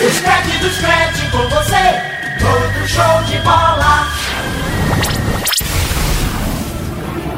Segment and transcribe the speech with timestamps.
[0.00, 1.76] O Scratch do Scratch com você,
[2.38, 4.08] todo show de bola.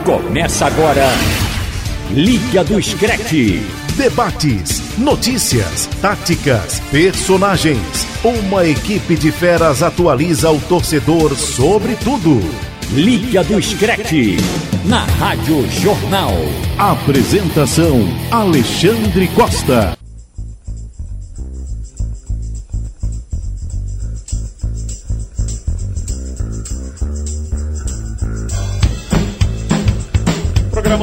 [0.05, 1.09] Começa agora,
[2.11, 3.33] Liga do Scratch.
[3.97, 8.07] Debates, notícias, táticas, personagens.
[8.23, 12.41] Uma equipe de feras atualiza o torcedor sobre tudo.
[12.93, 14.13] Liga do Scratch,
[14.85, 16.35] na Rádio Jornal.
[16.79, 18.01] Apresentação:
[18.31, 20.04] Alexandre Costa.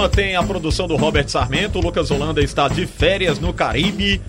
[0.02, 1.78] Programa tem a produção do Robert Sarmento.
[1.78, 4.22] O Lucas Holanda está de férias no Caribe.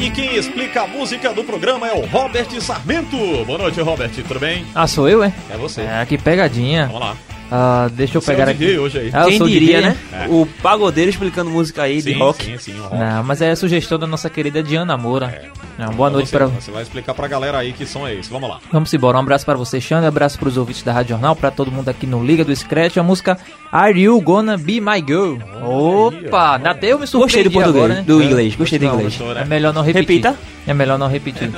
[0.00, 3.16] E quem explica a música do programa é o Robert Sarmento.
[3.44, 4.10] Boa noite, Robert.
[4.10, 4.64] Tudo bem?
[4.74, 5.32] Ah, sou eu, é?
[5.50, 5.82] É você.
[5.82, 6.86] É, que pegadinha.
[6.86, 7.16] Vamos lá.
[7.50, 8.78] Ah, deixa eu Você é pegar o DJ aqui.
[8.78, 9.10] hoje aí.
[9.12, 9.96] Ah, eu Quem diria, DJ, né?
[10.12, 10.28] É.
[10.28, 12.44] O pagodeiro explicando música aí de Sim, rock.
[12.44, 12.78] sim, sim.
[12.78, 12.96] rock.
[12.96, 15.50] Não, mas é a sugestão da nossa querida Diana Moura.
[15.76, 18.14] Não, boa Então noite você, para Você vai explicar pra galera aí que som é
[18.14, 18.30] esse.
[18.30, 18.60] Vamos lá.
[18.70, 19.16] Vamos embora.
[19.16, 20.04] Um abraço para você, Xande.
[20.04, 22.54] Um abraço para os ouvintes da Rádio Jornal, para todo mundo aqui no Liga do
[22.54, 22.96] Scratch.
[22.98, 23.36] A música
[23.72, 25.36] Are You Gonna Be My Girl?
[25.62, 26.70] Opa, olha.
[26.70, 28.02] até eu me Gostei surpreendi do português, agora, né?
[28.06, 29.16] do inglês, gostei do Não, inglês.
[29.16, 29.42] Gostou, né?
[29.42, 30.08] É melhor não repetir.
[30.16, 30.36] Repita.
[30.66, 31.50] É melhor não repetir.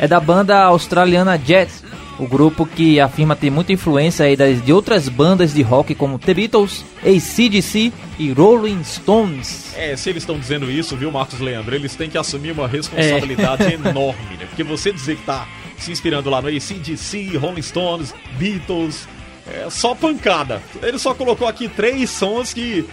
[0.00, 1.70] é da banda australiana Jet,
[2.18, 6.18] o grupo que afirma ter muita influência aí das, de outras bandas de rock como
[6.18, 9.74] The Beatles, ACDC e Rolling Stones.
[9.76, 13.64] É, se eles estão dizendo isso, viu, Marcos Leandro, eles têm que assumir uma responsabilidade
[13.64, 13.74] É.
[13.74, 14.46] enorme, né?
[14.46, 15.46] Porque você dizer que tá
[15.78, 19.06] se inspirando lá no ACDC, Rolling Stones, Beatles,
[19.46, 20.62] é só pancada.
[20.82, 22.86] Ele só colocou aqui três sons que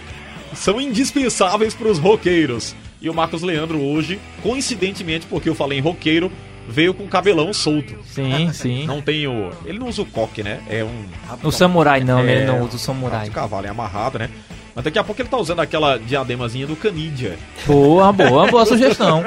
[0.54, 2.76] são indispensáveis para os roqueiros.
[3.00, 6.30] E o Marcos Leandro hoje, coincidentemente, porque eu falei em roqueiro,
[6.68, 7.94] veio com cabelão solto.
[8.06, 8.86] Sim, sim.
[8.86, 9.50] Não tem o.
[9.64, 10.60] Ele não usa o coque, né?
[10.68, 11.04] É um.
[11.42, 12.32] O samurai não, né?
[12.32, 13.24] É, Ele não usa o samurai.
[13.24, 14.28] de cavalo, é amarrado, né?
[14.74, 17.38] Mas daqui a pouco ele tá usando aquela diademazinha do Canidia.
[17.64, 19.22] Boa, boa, boa sugestão.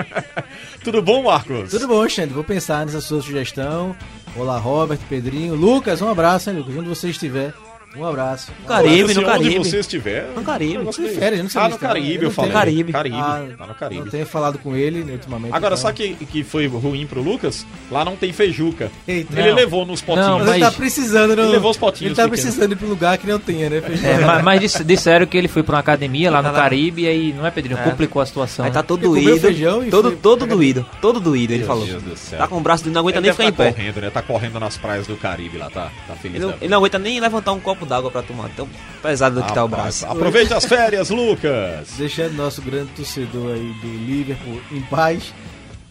[0.83, 1.69] Tudo bom, Marcos?
[1.71, 2.33] Tudo bom, Xande?
[2.33, 3.95] Vou pensar nessa sua sugestão.
[4.35, 5.55] Olá, Robert, Pedrinho.
[5.55, 6.75] Lucas, um abraço, hein, Lucas?
[6.75, 7.53] Onde você estiver,
[7.99, 8.51] um abraço.
[8.61, 9.57] No Caribe, no onde Caribe.
[9.59, 10.27] você estiver.
[10.35, 10.75] No Caribe.
[10.75, 11.07] eu gostei.
[11.09, 12.51] De férias, não sei Ah, no tá- Caribe, eu eu não falei.
[12.51, 12.91] Caribe.
[12.91, 13.15] Caribe.
[13.17, 14.09] Ah, tá no Não Caribe.
[14.09, 15.53] tenho falado com ele ultimamente.
[15.53, 17.65] Agora, então- sabe que, que foi ruim pro Lucas?
[17.91, 18.91] Lá não tem feijuca.
[19.07, 19.39] Eita.
[19.39, 19.55] Ele Não.
[19.55, 20.27] levou nos potinhos.
[20.27, 21.43] Não, Mas ele tá precisando, não.
[21.43, 22.41] Ele levou os potinhos Ele tá pequenos.
[22.43, 23.81] precisando ir pro lugar que não tenha, né?
[24.03, 26.55] É, mas, mas dis- disseram que ele foi pra uma academia lá no Tá.
[26.55, 27.79] Caribe e aí, não é, Pedrinho?
[27.79, 27.83] É.
[27.83, 28.65] Complicou a situação.
[28.65, 28.85] Aí tá né?
[28.87, 29.39] todo Ele doído.
[29.41, 30.85] feijão e Todo, foi- todo doído.
[31.01, 31.85] Todo doído, ele Meu falou.
[31.85, 32.37] Deus do céu.
[32.39, 33.71] Tá com o braço dele, não aguenta Ele nem ficar em tá pé.
[33.71, 34.09] correndo, né?
[34.09, 37.19] Tá correndo nas praias do Caribe lá, tá, tá feliz não, ele não aguenta nem
[37.19, 38.49] levantar um copo d'água pra tomar.
[38.49, 38.67] Tão
[39.01, 40.05] pesado que tá o braço.
[40.05, 41.89] Aproveite as férias, Lucas.
[41.97, 45.33] Deixando nosso grande torcedor aí do Liverpool em paz.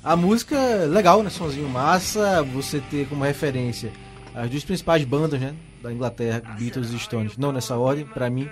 [0.05, 1.31] A música é legal, né?
[1.31, 2.43] Sonzinho massa.
[2.55, 3.91] Você ter como referência
[4.37, 5.55] as duas principais bandas, né?
[5.83, 7.39] Da Inglaterra, Beatles e Stones.
[7.39, 8.49] Não nessa ordem, pra mim.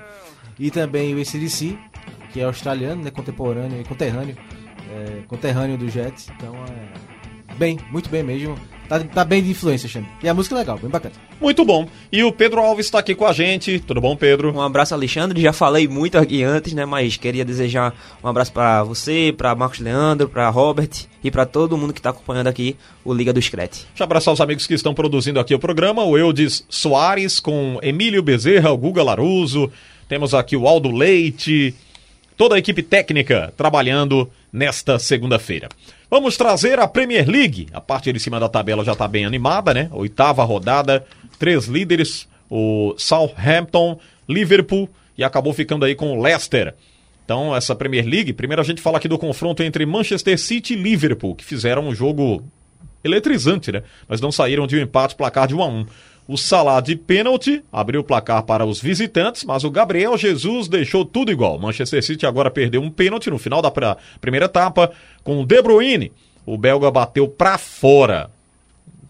[0.58, 1.78] E também o ACDC,
[2.32, 3.10] que é australiano, né?
[3.10, 4.36] Contemporâneo e conterrâneo.
[4.90, 6.30] É, conterrâneo do Jets.
[6.36, 7.54] Então é.
[7.56, 8.58] Bem, muito bem mesmo.
[8.88, 10.08] Tá, tá bem de influência, Xande.
[10.22, 11.14] E a música é legal, bem bacana.
[11.40, 11.88] Muito bom.
[12.12, 13.80] E o Pedro Alves tá aqui com a gente.
[13.80, 14.52] Tudo bom, Pedro?
[14.54, 15.40] Um abraço, Alexandre.
[15.40, 16.84] Já falei muito aqui antes, né?
[16.84, 20.90] Mas queria desejar um abraço pra você, pra Marcos Leandro, pra Robert
[21.22, 23.86] e pra todo mundo que tá acompanhando aqui o Liga do Screte.
[23.88, 26.04] Deixa eu abraçar os amigos que estão produzindo aqui o programa.
[26.04, 29.72] O Eudes Soares com Emílio Bezerra, o Guga Laruso.
[30.08, 31.74] Temos aqui o Aldo Leite.
[32.36, 35.68] Toda a equipe técnica trabalhando nesta segunda-feira.
[36.08, 37.66] Vamos trazer a Premier League.
[37.72, 39.88] A parte de cima da tabela já está bem animada, né?
[39.90, 41.04] Oitava rodada,
[41.40, 43.98] três líderes, o Southampton,
[44.28, 44.88] Liverpool
[45.18, 46.72] e acabou ficando aí com o Leicester.
[47.24, 50.76] Então, essa Premier League, primeiro a gente fala aqui do confronto entre Manchester City e
[50.76, 52.44] Liverpool, que fizeram um jogo
[53.02, 53.82] eletrizante, né?
[54.06, 55.86] Mas não saíram de um empate, placar de 1 a 1.
[56.26, 61.04] O Salah de pênalti abriu o placar para os visitantes, mas o Gabriel Jesus deixou
[61.04, 61.58] tudo igual.
[61.58, 63.70] Manchester City agora perdeu um pênalti no final da
[64.20, 64.90] primeira etapa
[65.22, 66.12] com o De Bruyne.
[66.46, 68.30] O belga bateu para fora.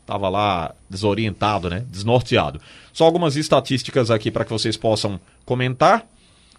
[0.05, 1.85] Tava lá desorientado, né?
[1.89, 2.61] Desnorteado.
[2.93, 6.07] Só algumas estatísticas aqui para que vocês possam comentar.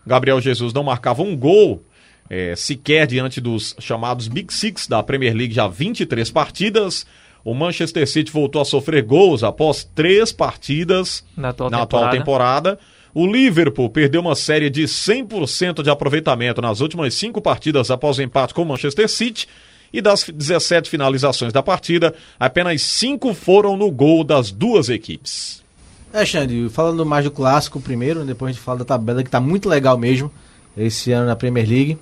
[0.08, 1.84] Gabriel Jesus não marcava um gol
[2.30, 7.06] eh, sequer diante dos chamados Big Six da Premier League já há 23 partidas.
[7.46, 12.18] O Manchester City voltou a sofrer gols após três partidas Na atual atual temporada.
[12.18, 12.80] temporada.
[13.14, 18.24] O Liverpool perdeu uma série de 100% de aproveitamento nas últimas cinco partidas após o
[18.24, 19.48] empate com o Manchester City.
[19.94, 25.64] E das 17 finalizações da partida, apenas cinco foram no gol das duas equipes.
[26.12, 29.30] É, Xande, falando mais do clássico primeiro, né, depois a gente fala da tabela que
[29.30, 30.32] tá muito legal mesmo,
[30.76, 31.98] esse ano na Premier League.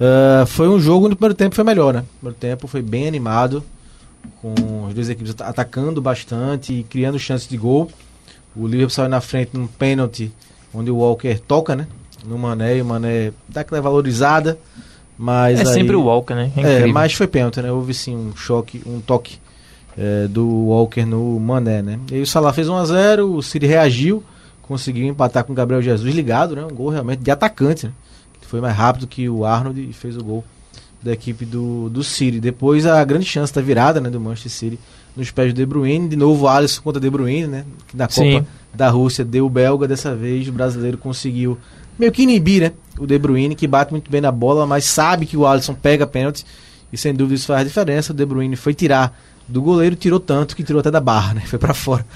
[0.00, 2.00] Ah, foi um jogo no primeiro tempo foi melhor, né?
[2.00, 3.64] O primeiro tempo foi bem animado,
[4.40, 7.90] com as duas equipes ata- atacando bastante e criando chances de gol.
[8.56, 10.32] O Liverpool saiu na frente num pênalti,
[10.74, 11.86] onde o Walker toca, né?
[12.26, 14.58] No Mané, e o Mané dá aquela valorizada,
[15.16, 16.50] mas É aí- sempre o Walker, né?
[16.56, 17.70] É é, mas foi pênalti, né?
[17.70, 19.38] Houve sim um choque, um toque
[19.98, 21.98] é, do Walker no Mané, né?
[22.10, 24.22] E aí o Salah fez 1x0, o City reagiu,
[24.62, 26.64] conseguiu empatar com o Gabriel Jesus ligado, né?
[26.64, 27.92] Um gol realmente de atacante, né?
[28.42, 30.44] Foi mais rápido que o Arnold e fez o gol
[31.02, 32.40] da equipe do, do City.
[32.40, 34.78] Depois a grande chance da virada, né, do Manchester City
[35.16, 37.64] nos pés do De Bruyne, de novo o Alisson contra De Bruyne, né?
[37.88, 38.34] Que na Sim.
[38.34, 41.58] Copa da Rússia deu o belga, dessa vez o brasileiro conseguiu
[41.98, 42.72] meio que inibir, né?
[42.98, 46.06] O De Bruyne, que bate muito bem na bola, mas sabe que o Alisson pega
[46.06, 46.44] pênalti
[46.92, 48.12] e sem dúvida isso faz a diferença.
[48.12, 49.18] O De Bruyne foi tirar
[49.48, 51.42] do goleiro, tirou tanto que tirou até da barra, né?
[51.44, 52.06] Foi pra fora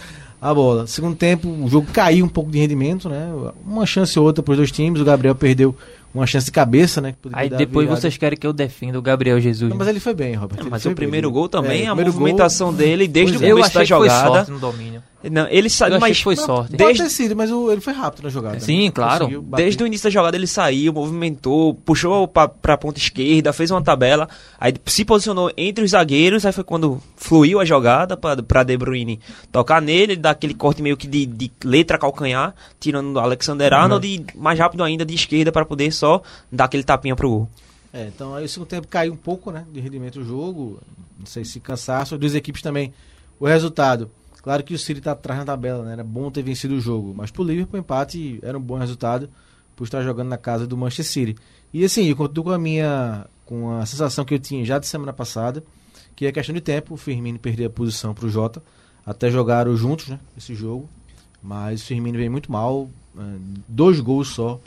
[0.40, 0.86] a bola.
[0.86, 3.32] Segundo tempo, o jogo caiu um pouco de rendimento, né?
[3.66, 5.00] Uma chance ou outra para os dois times.
[5.00, 5.74] O Gabriel perdeu
[6.14, 7.14] uma chance de cabeça, né?
[7.32, 8.00] Aí depois virada.
[8.00, 9.68] vocês querem que eu defenda o Gabriel Jesus.
[9.70, 10.60] Não, mas ele foi bem, Robert.
[10.60, 10.94] Ele mas o bem.
[10.94, 13.50] primeiro gol também, É, a primeiro gol- movimentação dele desde o é.
[13.50, 14.28] começo da que foi jogada.
[14.36, 15.02] sorte no domínio.
[15.30, 15.86] Não, ele sa...
[15.88, 16.70] Eu achei mas foi sorte.
[16.76, 18.60] Pode Desde- ter sido, mas o- ele foi rápido na jogada.
[18.60, 18.90] Sim, né?
[18.90, 19.42] claro.
[19.56, 23.82] Desde o início da jogada ele saiu, movimentou, puxou pra, pra ponta esquerda, fez uma
[23.82, 24.28] tabela,
[24.60, 28.76] aí se posicionou entre os zagueiros, aí foi quando fluiu a jogada pra, pra De
[28.76, 33.18] Bruyne tocar nele, ele dá aquele corte meio que de, de letra calcanhar, tirando o
[33.18, 36.20] Alexander Arnold e mais rápido ainda de esquerda pra poder só
[36.52, 37.48] dar aquele tapinha pro gol.
[37.92, 39.64] É, então aí o segundo tempo caiu um pouco, né?
[39.72, 40.80] De rendimento do jogo.
[41.18, 42.14] Não sei se cansaço.
[42.14, 42.92] As duas equipes também.
[43.38, 44.10] O resultado.
[44.44, 45.94] Claro que o City tá atrás na tabela, né?
[45.94, 47.14] Era bom ter vencido o jogo.
[47.16, 49.30] Mas pro Liverpool, o empate era um bom resultado
[49.74, 51.36] por estar jogando na casa do Manchester City.
[51.72, 53.26] E assim, eu continuo com a minha.
[53.46, 55.64] com a sensação que eu tinha já de semana passada,
[56.14, 56.92] que é questão de tempo.
[56.92, 58.62] O Firmino perder a posição pro Jota.
[59.06, 60.20] Até jogaram juntos, né?
[60.36, 60.90] Esse jogo.
[61.42, 62.90] Mas o Firmino vem muito mal.
[63.18, 63.22] é,
[63.66, 64.60] Dois gols só.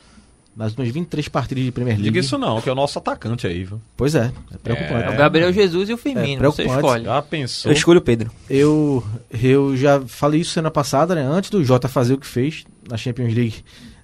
[0.58, 2.10] Nas últimas 23 partidas de Premier League.
[2.10, 3.80] Diga isso não, que é o nosso atacante aí, viu?
[3.96, 5.06] Pois é, é preocupante.
[5.06, 6.44] É o Gabriel Jesus e o Firmino.
[6.44, 6.88] É você preocupante.
[6.88, 7.04] escolhe.
[7.04, 7.72] Já pensou?
[7.72, 8.32] Eu escolho o Pedro.
[8.50, 9.04] Eu,
[9.40, 11.22] eu já falei isso semana passada, né?
[11.22, 13.58] Antes do Jota fazer o que fez na Champions League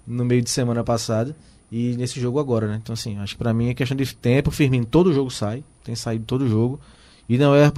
[0.06, 1.36] no meio de semana passada.
[1.72, 2.80] E nesse jogo agora, né?
[2.84, 4.52] Então, assim, acho que pra mim é questão de tempo.
[4.52, 6.80] O Firmino todo jogo sai, tem saído todo jogo.
[7.28, 7.72] E não é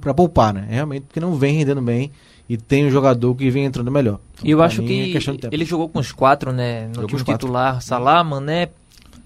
[0.00, 0.66] pra poupar, né?
[0.68, 2.10] É realmente porque não vem rendendo bem
[2.48, 4.20] e tem um jogador que vem entrando melhor.
[4.34, 6.88] Então, E eu pra acho que é ele jogou com os quatro, né?
[6.88, 8.70] No Jogou time titular, Salah, Mané,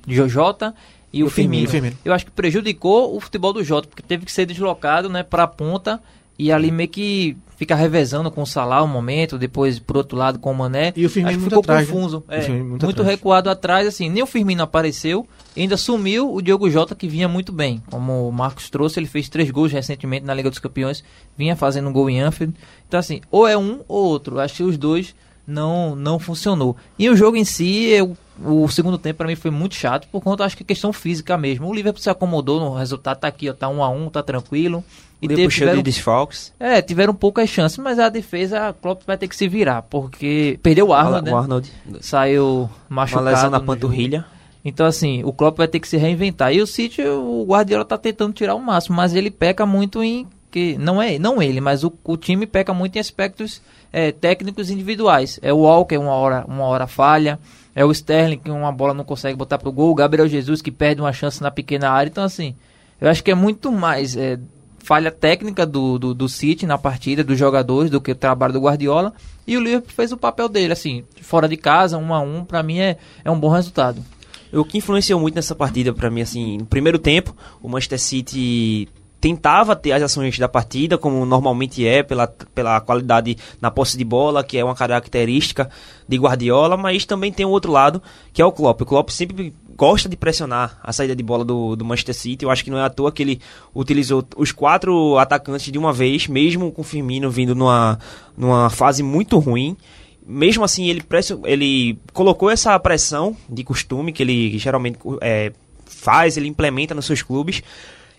[0.09, 0.75] Jota
[1.13, 1.97] e o, o Firmino, Firmino.
[2.05, 5.47] Eu acho que prejudicou o futebol do Jota, porque teve que ser deslocado, né, pra
[5.47, 6.01] ponta
[6.39, 10.39] e ali meio que fica revezando com o Salah um momento, depois pro outro lado
[10.41, 10.93] com o Mané.
[10.97, 11.95] E o Firmino acho que ficou atrás, né?
[11.95, 12.25] confuso.
[12.27, 15.25] O É, muito muito recuado atrás, assim, nem o Firmino apareceu,
[15.61, 17.83] ainda sumiu o Diogo Jota que vinha muito bem.
[17.91, 21.05] Como o Marcos trouxe, ele fez três gols recentemente na Liga dos Campeões,
[21.37, 22.55] vinha fazendo um gol em Anfield.
[22.89, 24.39] Então assim, ou é um ou outro.
[24.39, 25.15] Acho que os dois
[25.47, 26.77] não não funcionou.
[26.99, 30.21] E o jogo em si, eu, o segundo tempo para mim foi muito chato, por
[30.21, 31.69] conta acho que é questão física mesmo.
[31.69, 34.85] O Liverpool se acomodou no resultado, tá aqui, ó, tá um a um, tá tranquilo.
[35.21, 36.53] E teve, tiveram, de desfalques.
[36.59, 40.59] é, tiveram poucas chances, mas a defesa, a Klopp vai ter que se virar, porque
[40.61, 41.33] perdeu o Arnold, né?
[41.33, 41.73] O Arnold.
[42.01, 43.27] Saiu Uma machucado.
[43.27, 44.27] lesão na no panturrilha.
[44.65, 46.53] Então, assim, o Klopp vai ter que se reinventar.
[46.53, 50.27] E o City, o Guardiola tá tentando tirar o máximo, mas ele peca muito em.
[50.51, 53.61] que Não é não ele, mas o, o time peca muito em aspectos
[53.93, 55.39] é, técnicos individuais.
[55.43, 57.39] É o Walker, uma hora, uma hora falha.
[57.75, 59.91] É o Sterling, que uma bola não consegue botar pro gol.
[59.91, 62.11] O Gabriel Jesus, que perde uma chance na pequena área.
[62.11, 62.55] Então, assim,
[63.01, 64.39] eu acho que é muito mais é,
[64.79, 68.61] falha técnica do, do, do City na partida, dos jogadores, do que o trabalho do
[68.61, 69.15] Guardiola.
[69.47, 72.63] E o Liverpool fez o papel dele, assim, fora de casa, um a um, pra
[72.63, 74.05] mim é, é um bom resultado.
[74.53, 78.89] O que influenciou muito nessa partida pra mim, assim, no primeiro tempo, o Manchester City
[79.23, 84.05] tentava ter as ações da partida, como normalmente é, pela, pela qualidade na posse de
[84.05, 85.71] bola, que é uma característica
[86.09, 88.81] de Guardiola, mas também tem o outro lado, que é o Klopp.
[88.83, 92.45] O Klopp sempre gosta de pressionar a saída de bola do, do Manchester City.
[92.45, 93.41] Eu acho que não é à toa que ele
[93.73, 98.01] utilizou os quatro atacantes de uma vez, mesmo com o Firmino vindo numa,
[98.37, 99.77] numa fase muito ruim
[100.27, 101.03] mesmo assim ele,
[101.45, 105.53] ele colocou essa pressão de costume que ele geralmente é,
[105.85, 107.63] faz, ele implementa nos seus clubes.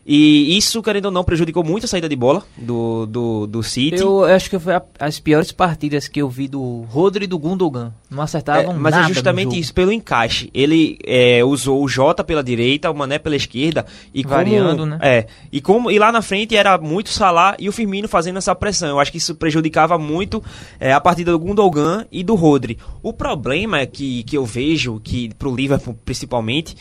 [0.06, 4.02] E isso, querendo ou não, prejudicou muito a saída de bola do, do, do City.
[4.02, 7.40] Eu acho que foi a- as piores partidas que eu vi do Rodri e do
[7.40, 7.94] Gundogan.
[8.12, 10.50] Não É, acertavam mas nada é no justamente isso, pelo encaixe.
[10.54, 14.98] Ele é, usou o Jota pela direita, o Mané pela esquerda e como, Variando, né?
[15.02, 18.54] É, e como e lá na frente era muito Salah e o Firmino fazendo essa
[18.54, 18.90] pressão.
[18.90, 20.44] Eu acho que isso prejudicava muito
[20.82, 22.78] é, a partida do Gundogan e do Rodri.
[23.02, 26.76] O problema é que, que eu vejo que pro Liverpool principalmente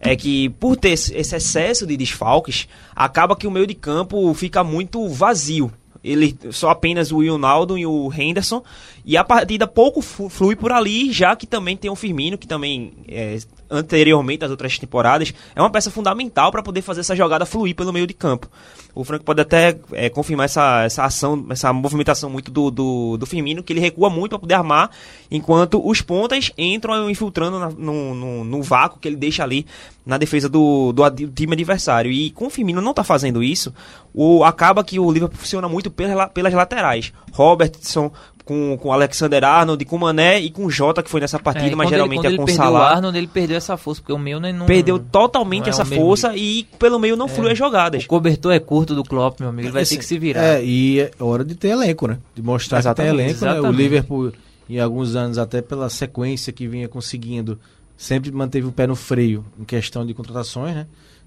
[0.00, 4.62] é que por ter esse excesso de desfalques, acaba que o meio de campo fica
[4.62, 5.72] muito vazio.
[6.02, 8.62] Ele só apenas o Ronaldo e o Henderson.
[9.04, 12.46] E a partida pouco flu- flui por ali, já que também tem o Firmino, que
[12.46, 13.36] também é,
[13.70, 17.92] anteriormente nas outras temporadas, é uma peça fundamental para poder fazer essa jogada fluir pelo
[17.92, 18.48] meio de campo.
[18.94, 23.26] O Frank pode até é, confirmar essa, essa ação, essa movimentação muito do, do, do
[23.26, 24.90] Firmino, que ele recua muito para poder armar,
[25.30, 29.66] enquanto os pontas entram infiltrando na, no, no, no, vácuo que ele deixa ali
[30.04, 32.10] na defesa do, do, do time adversário.
[32.10, 33.72] E com o Firmino não está fazendo isso,
[34.12, 37.12] o, acaba que o Liverpool funciona muito pelas, pelas laterais.
[37.32, 38.10] Robertson
[38.48, 41.90] com, com Alexander Arnold, com Mané e com Jota, que foi nessa partida, é, mas
[41.90, 42.80] geralmente ele, é com ele Salah.
[42.80, 44.64] o Arnold, ele perdeu essa força, porque o meu não...
[44.64, 47.28] Perdeu totalmente é essa força e pelo meio não é.
[47.28, 48.04] flui as jogadas.
[48.04, 50.42] O cobertor é curto do Klopp, meu amigo, ele vai Esse, ter que se virar.
[50.42, 52.16] É, e é hora de ter elenco, né?
[52.34, 53.68] De mostrar exatamente, que tem elenco, né?
[53.68, 54.32] O Liverpool,
[54.66, 57.60] em alguns anos, até pela sequência que vinha conseguindo,
[57.98, 60.86] sempre manteve o pé no freio em questão de contratações, né?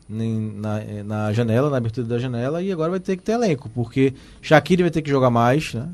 [0.09, 4.15] Na, na janela, na abertura da janela, e agora vai ter que ter elenco, porque
[4.41, 5.87] Shaqiri vai ter que jogar mais, né?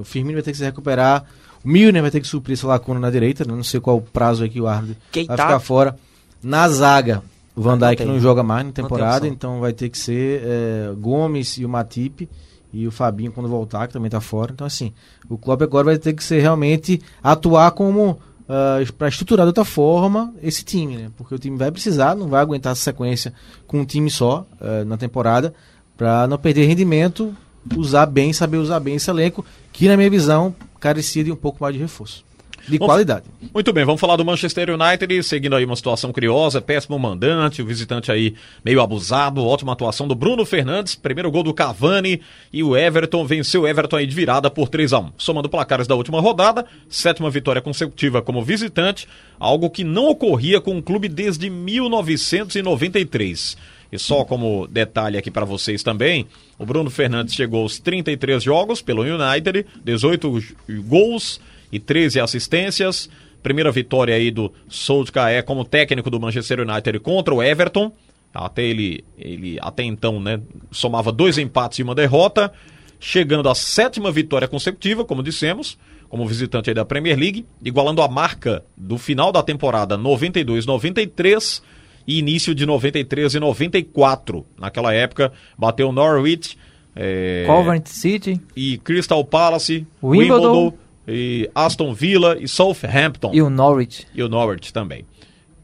[0.00, 1.24] O Firmino vai ter que se recuperar.
[1.64, 3.44] O Milner vai ter que suprir essa lacuna na direita.
[3.44, 3.54] Né?
[3.54, 5.46] Não sei qual o prazo aqui o árbitro vai tá...
[5.46, 5.96] ficar fora.
[6.42, 7.22] Na zaga,
[7.56, 10.92] o Van Dijk não, não joga mais na temporada, então vai ter que ser é,
[10.96, 12.28] Gomes e o Matip
[12.72, 14.52] e o Fabinho quando voltar, que também está fora.
[14.52, 14.92] Então, assim,
[15.28, 18.18] o Klopp agora vai ter que ser realmente atuar como uh,
[18.48, 21.10] ah, para estruturar de outra forma esse time, né?
[21.16, 23.32] Porque o time vai precisar, não vai aguentar essa sequência
[23.66, 25.52] com um time só uh, na temporada
[25.96, 27.34] para não perder rendimento
[27.76, 29.44] usar bem, saber usar bem esse elenco,
[29.78, 32.26] que na minha visão carecia de um pouco mais de reforço.
[32.66, 33.26] De vamos, qualidade.
[33.54, 37.64] Muito bem, vamos falar do Manchester United, seguindo aí uma situação curiosa, péssimo mandante, o
[37.64, 42.20] visitante aí meio abusado, ótima atuação do Bruno Fernandes, primeiro gol do Cavani
[42.52, 45.86] e o Everton venceu o Everton aí de virada por 3 a 1 Somando placares
[45.86, 49.06] da última rodada, sétima vitória consecutiva como visitante,
[49.38, 53.56] algo que não ocorria com o clube desde 1993.
[53.90, 56.26] E só como detalhe aqui para vocês também,
[56.58, 60.42] o Bruno Fernandes chegou aos 33 jogos pelo United, 18
[60.86, 61.40] gols
[61.72, 63.08] e 13 assistências.
[63.42, 67.92] Primeira vitória aí do Solskjaer como técnico do Manchester United contra o Everton.
[68.34, 70.40] Até ele, ele até então, né,
[70.70, 72.52] somava dois empates e uma derrota,
[73.00, 75.78] chegando à sétima vitória consecutiva, como dissemos,
[76.10, 81.62] como visitante aí da Premier League, igualando a marca do final da temporada 92-93
[82.08, 84.46] e início de 93 e 94.
[84.58, 86.56] Naquela época, bateu Norwich,
[86.96, 93.30] é, Coventry City e Crystal Palace, Wimbledon, Wimbledon e Aston Villa e Southampton.
[93.34, 94.06] E o Norwich.
[94.14, 95.04] E o Norwich também.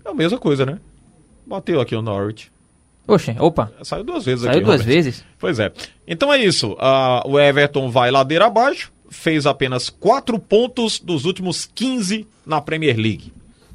[0.05, 0.79] É a mesma coisa, né?
[1.47, 2.53] Bateu aqui o Norwich.
[3.09, 3.73] Oxe, opa.
[3.83, 4.59] Saiu duas vezes Saiu aqui.
[4.59, 4.95] Saiu duas Robert.
[4.95, 5.25] vezes?
[5.39, 5.73] Pois é.
[6.07, 6.73] Então é isso.
[6.73, 12.97] Uh, o Everton vai ladeira abaixo, fez apenas 4 pontos dos últimos 15 na Premier
[12.97, 13.33] League.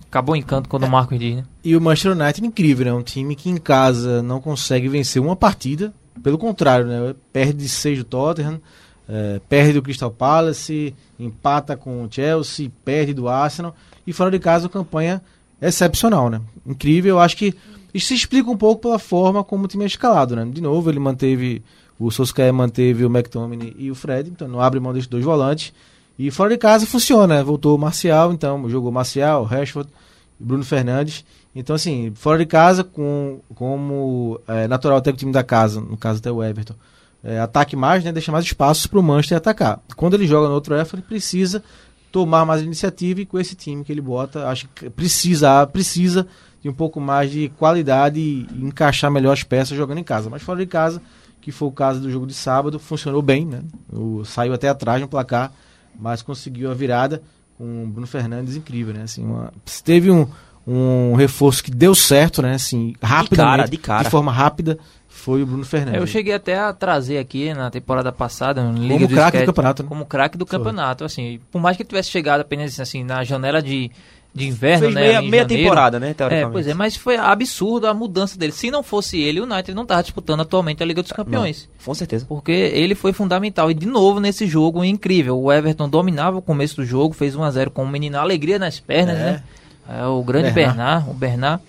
[0.09, 1.43] Acabou o encanto quando o Marcos diz, né?
[1.63, 2.93] E o Manchester United incrível, né?
[2.93, 5.93] Um time que em casa não consegue vencer uma partida.
[6.23, 7.15] Pelo contrário, né?
[7.31, 8.59] Perde de 6 do Tottenham,
[9.07, 13.75] é, perde do Crystal Palace, empata com o Chelsea, perde do Arsenal.
[14.05, 15.21] E fora de casa, a campanha
[15.61, 16.41] excepcional, né?
[16.65, 17.15] Incrível.
[17.15, 17.53] Eu acho que
[17.93, 20.43] isso se explica um pouco pela forma como o time é escalado, né?
[20.45, 21.61] De novo, ele manteve...
[21.99, 25.73] O Solskjaer manteve o McTominay e o Fred, então não abre mão desses dois volantes.
[26.19, 27.43] E fora de casa funciona, né?
[27.43, 29.89] Voltou o Marcial, então jogou Marcial, Rashford
[30.37, 31.23] Bruno Fernandes.
[31.55, 35.95] Então, assim, fora de casa, com, como é, natural até o time da casa, no
[35.95, 36.75] caso até o Everton,
[37.23, 38.11] é, ataque mais, né?
[38.11, 39.79] Deixa mais espaços para o Manchester atacar.
[39.95, 41.63] Quando ele joga no outro Everton, ele precisa
[42.11, 46.27] tomar mais iniciativa e com esse time que ele bota, acho que precisa, precisa
[46.61, 50.29] de um pouco mais de qualidade e encaixar melhor as peças jogando em casa.
[50.29, 51.01] Mas fora de casa,
[51.39, 53.63] que foi o caso do jogo de sábado, funcionou bem, né?
[53.89, 55.53] O, saiu até atrás no placar
[55.99, 57.21] mas conseguiu a virada
[57.57, 59.03] com o Bruno Fernandes incrível, né?
[59.03, 59.51] Assim, uma,
[59.83, 60.27] teve um,
[60.65, 62.53] um reforço que deu certo, né?
[62.53, 64.03] Assim, rápido, de, cara, de, cara.
[64.03, 65.99] de forma rápida, foi o Bruno Fernandes.
[65.99, 69.83] Eu cheguei até a trazer aqui na temporada passada, no Liga como craque do campeonato,
[69.83, 69.89] né?
[69.89, 73.61] como craque do campeonato, assim, por mais que ele tivesse chegado apenas assim na janela
[73.61, 73.91] de
[74.33, 75.01] de inverno, Fez né?
[75.01, 76.15] Meia, meia temporada, né?
[76.29, 78.51] É, pois é, mas foi absurdo a mudança dele.
[78.51, 81.67] Se não fosse ele, o United não estava disputando atualmente a Liga dos Campeões.
[81.77, 82.25] Não, com certeza.
[82.27, 83.71] Porque ele foi fundamental.
[83.71, 85.39] E de novo nesse jogo incrível.
[85.39, 88.59] O Everton dominava o começo do jogo, fez 1 a 0 com o menino alegria
[88.59, 89.19] nas pernas, é.
[89.19, 89.43] né?
[89.89, 90.77] É, o grande Bernard.
[90.77, 91.63] Bernard, o Bernard,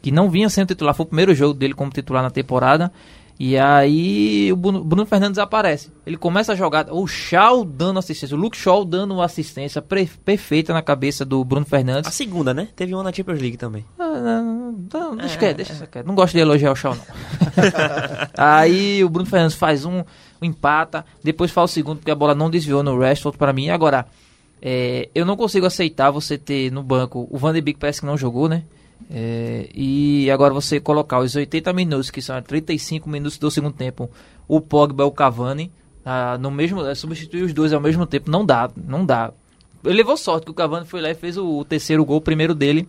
[0.00, 2.92] que não vinha sendo titular, foi o primeiro jogo dele como titular na temporada.
[3.38, 5.90] E aí o Bruno, Fernandes aparece.
[6.06, 6.92] Ele começa a jogar.
[6.92, 8.36] O Shaw dando assistência.
[8.36, 12.08] O Luke Shaw dando assistência perfeita na cabeça do Bruno Fernandes.
[12.08, 12.68] A segunda, né?
[12.76, 13.84] Teve uma na Champions League também.
[13.98, 15.86] Ah, não, deixa é, quieto, deixa é.
[15.86, 16.06] quieto.
[16.06, 17.04] Não gosto de elogiar o Shaw, não.
[18.38, 21.04] aí o Bruno Fernandes faz um, um, empata.
[21.22, 23.68] Depois faz o segundo, porque a bola não desviou no Rashford para mim.
[23.68, 24.06] Agora,
[24.62, 27.26] é, eu não consigo aceitar você ter no banco.
[27.28, 28.62] O Van de Beek parece que não jogou, né?
[29.10, 34.10] É, e agora você colocar os 80 minutos, que são 35 minutos do segundo tempo,
[34.48, 35.70] o Pogba e o Cavani,
[36.04, 39.32] ah, no mesmo, é, substituir os dois ao mesmo tempo, não dá, não dá.
[39.84, 42.20] Ele levou sorte que o Cavani foi lá e fez o, o terceiro gol, o
[42.20, 42.88] primeiro dele,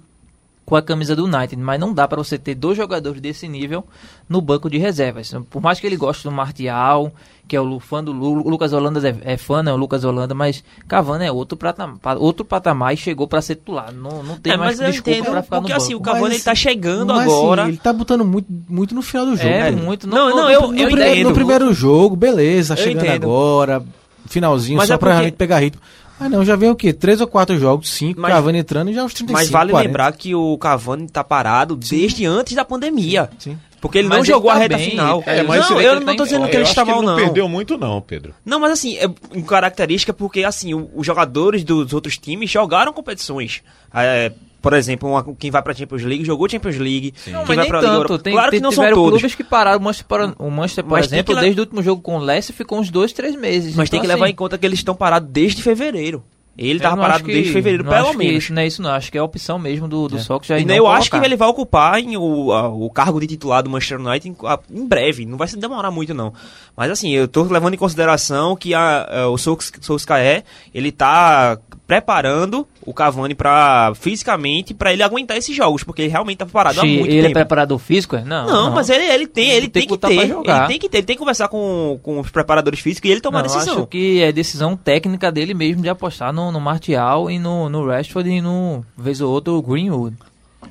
[0.65, 3.83] com a camisa do United, mas não dá para você ter dois jogadores desse nível
[4.27, 5.31] no banco de reservas.
[5.49, 7.11] Por mais que ele goste do Martial,
[7.47, 10.03] que é o fã do Lu, o Lucas Holanda é, é fã, né, o Lucas
[10.03, 13.91] Holanda, mas Cavani é outro patamar, outro patamar e chegou para ser titular.
[13.93, 16.01] Não, não tem É, mais mas eu desculpa entendo, para ficar porque no assim, banco.
[16.01, 17.61] o Cavani Mas, ele tá chegando Mas, agora.
[17.61, 19.47] assim, ele tá botando muito, muito no final do jogo.
[19.47, 19.79] É, né?
[19.79, 20.07] muito.
[20.07, 21.27] Não, não, no- eu- no- No, eu primeiro, entendo.
[21.29, 23.23] no primeiro jogo, beleza, Eu chegando entendo.
[23.25, 23.83] agora,
[24.25, 25.81] finalzinho, Mas só é pra porque- realmente pegar ritmo.
[26.19, 26.93] Mas não, já vem o quê?
[26.93, 29.87] Três ou quatro jogos, cinco, Mas- Cavani entrando e já aos 35, Mas vale 40.
[29.87, 33.29] lembrar que o Cavani tá parado desde antes da pandemia.
[33.37, 33.57] Sim.
[33.81, 35.21] Porque ele Mas não ele jogou tá a reta bem, final.
[35.27, 37.13] é, mas não, eu não tô tá em dizendo que ele que mal, ele não,
[37.13, 37.15] não.
[37.23, 38.33] perdeu muito não, Pedro.
[38.43, 43.61] Não, mas assim, é uma característica porque assim, os jogadores dos outros times jogaram competições.
[43.93, 44.31] É,
[44.69, 47.13] por exemplo, uma- quem vai pra Champions League jogou Champions League.
[47.17, 47.93] Não, Quem mas vai nem pra tanto.
[47.93, 49.09] Europa- Tem, claro tem, que não são todos.
[49.21, 49.79] clubes que pararam.
[49.79, 52.01] O Manchester, para- o Manchester por Mas tem exemplo, que le- desde o último jogo
[52.01, 53.75] com o Leicester ficou uns dois, três meses.
[53.75, 56.23] Mas tem Então, que levar assim, em conta que eles estão parados desde fevereiro.
[56.57, 58.43] Ele eu tava não parado que- desde fevereiro, pelo que menos.
[58.45, 58.89] Isso, não é isso, não.
[58.91, 61.03] Acho que é a opção mesmo do, do Sox já E ir não eu acho
[61.05, 61.27] que colocar.
[61.27, 64.59] ele vai ocupar em o, a- o cargo de titular do Manchester United em, a-
[64.71, 65.25] em breve.
[65.25, 66.33] Não vai se demorar muito, não.
[66.75, 71.57] Mas assim, eu tô levando em consideração que a, a- o Sols- Solskjaer, ele tá
[71.87, 76.81] preparando o Cavani para fisicamente para ele aguentar esses jogos, porque ele realmente tá parado
[76.81, 77.33] há muito ele é tempo.
[77.33, 78.15] preparador físico?
[78.15, 78.23] é?
[78.23, 80.89] Não, Não, mas ele, ele tem, ele tem, Tem que que ter, ele tem que
[80.89, 83.53] ter, ele tem que conversar com, com os preparadores físicos e ele tomar não, a
[83.53, 83.77] decisão.
[83.77, 87.85] acho que é decisão técnica dele mesmo de apostar no, no Martial e no, no
[87.85, 90.15] Rashford e no, vez ou outro, Greenwood.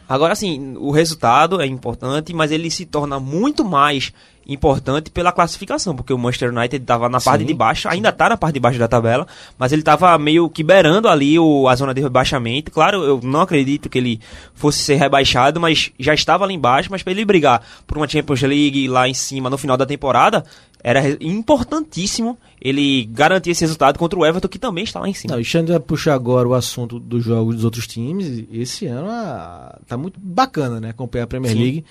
[0.08, 4.12] Agora, assim, o resultado é importante, mas ele se torna muito mais
[4.46, 8.36] importante pela classificação, porque o Manchester United estava na parte de baixo, ainda está na
[8.36, 9.26] parte de baixo da tabela,
[9.58, 12.70] mas ele estava meio que beirando ali o, a zona de rebaixamento.
[12.70, 14.20] Claro, eu não acredito que ele
[14.54, 18.42] fosse ser rebaixado, mas já estava lá embaixo, mas para ele brigar por uma Champions
[18.42, 20.44] League lá em cima no final da temporada,
[20.84, 25.32] era importantíssimo ele garantir esse resultado contra o Everton, que também está lá em cima.
[25.32, 28.44] Não, e Xande vai puxar agora o assunto dos jogos dos outros times.
[28.52, 30.90] Esse ano ah, tá muito bacana, né?
[30.90, 31.58] Acompanhar a Premier Sim.
[31.58, 31.84] League.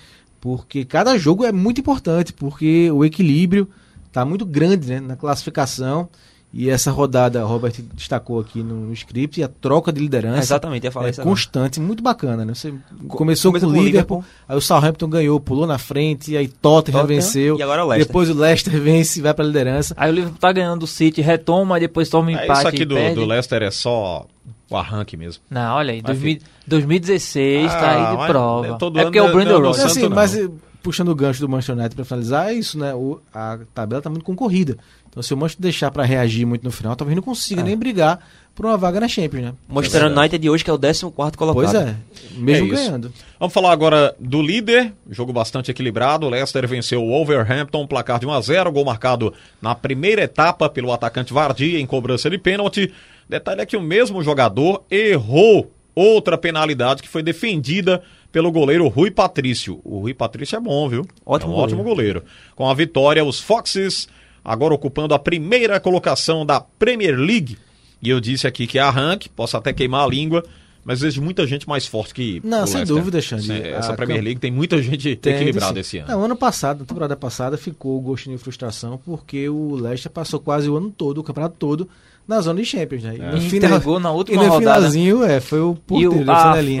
[0.44, 3.66] Porque cada jogo é muito importante, porque o equilíbrio
[4.12, 6.06] tá muito grande né, na classificação.
[6.52, 10.84] E essa rodada, o Robert destacou aqui no, script, e a troca de liderança Exatamente,
[10.84, 11.34] ia falar é isso agora.
[11.34, 12.54] constante, muito bacana, né?
[12.54, 12.72] Você
[13.08, 14.24] começou, começou com o o Liverpool, Liverpool.
[14.48, 18.06] aí o Southampton ganhou, pulou na frente, aí Tottenham, Tottenham, venceu, e agora o Leicester.
[18.06, 19.94] depois o Leicester vence e vai pra liderança.
[19.96, 22.82] Aí o Liverpool tá ganhando do City, retoma, depois toma um É, empate isso aqui
[22.82, 23.14] e do, perde.
[23.16, 24.24] do Leicester é só
[24.70, 25.42] o arranque mesmo.
[25.50, 28.78] Não, olha aí, Mas 2000 2016 tá aí Ah, de mas prova.
[28.78, 29.80] todo É ano porque é o Brandon Ross.
[29.80, 30.38] Assim, mas
[30.82, 32.94] puxando o gancho do Manchester United para finalizar, é isso, né?
[32.94, 34.76] O, a tabela tá muito concorrida.
[35.14, 37.64] Então, se o Manchester deixar para reagir muito no final, talvez não consiga É.
[37.64, 38.18] nem brigar
[38.52, 39.54] por uma vaga na Champions, né?
[39.68, 41.04] O Manchester United de hoje que é o 14
[41.36, 41.54] colocado.
[41.54, 41.94] Pois é,
[42.36, 43.12] mesmo É ganhando.
[43.38, 46.26] Vamos falar agora do líder, jogo bastante equilibrado.
[46.26, 50.68] O Leicester venceu o Wolverhampton, placar de 1 a 0, gol marcado na primeira etapa
[50.68, 52.92] pelo atacante Vardy em cobrança de pênalti.
[53.28, 59.12] Detalhe é que o mesmo jogador errou outra penalidade que foi defendida pelo goleiro Rui
[59.12, 59.80] Patrício.
[59.84, 61.06] O Rui Patrício é bom, viu?
[61.24, 62.24] Ótimo é um ótimo goleiro.
[62.56, 64.08] Com a vitória, os Foxes
[64.44, 67.56] agora ocupando a primeira colocação da Premier League.
[68.02, 70.44] E eu disse aqui que é arranque, posso até queimar a língua,
[70.84, 72.96] mas vejo muita gente mais forte que Não, o sem Leicester.
[72.98, 73.50] dúvida, Xande.
[73.52, 76.08] É, Essa A Premier camp- League tem muita gente Tem, equilibrada esse ano.
[76.08, 80.38] Não, ano passado, na temporada passada, ficou o gostinho de frustração porque o Leicester passou
[80.38, 81.88] quase o ano todo, o campeonato todo,
[82.28, 83.16] na zona de Champions, né?
[83.18, 83.30] E É.
[83.30, 84.76] no E final- entregou na e última no rodada.
[84.76, 86.30] finalzinho, é, foi o E porteiro,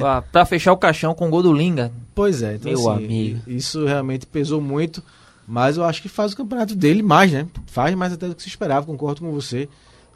[0.06, 1.90] a, pra fechar o caixão com o gol do Linga.
[2.14, 3.40] Pois é, então Meu assim, amigo.
[3.46, 5.02] isso realmente pesou muito,
[5.46, 7.46] mas eu acho que faz o campeonato dele mais, né?
[7.66, 9.68] Faz mais até do que se esperava, concordo com você.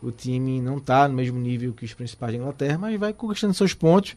[0.03, 3.53] O time não tá no mesmo nível que os principais da Inglaterra, mas vai conquistando
[3.55, 4.15] seus pontos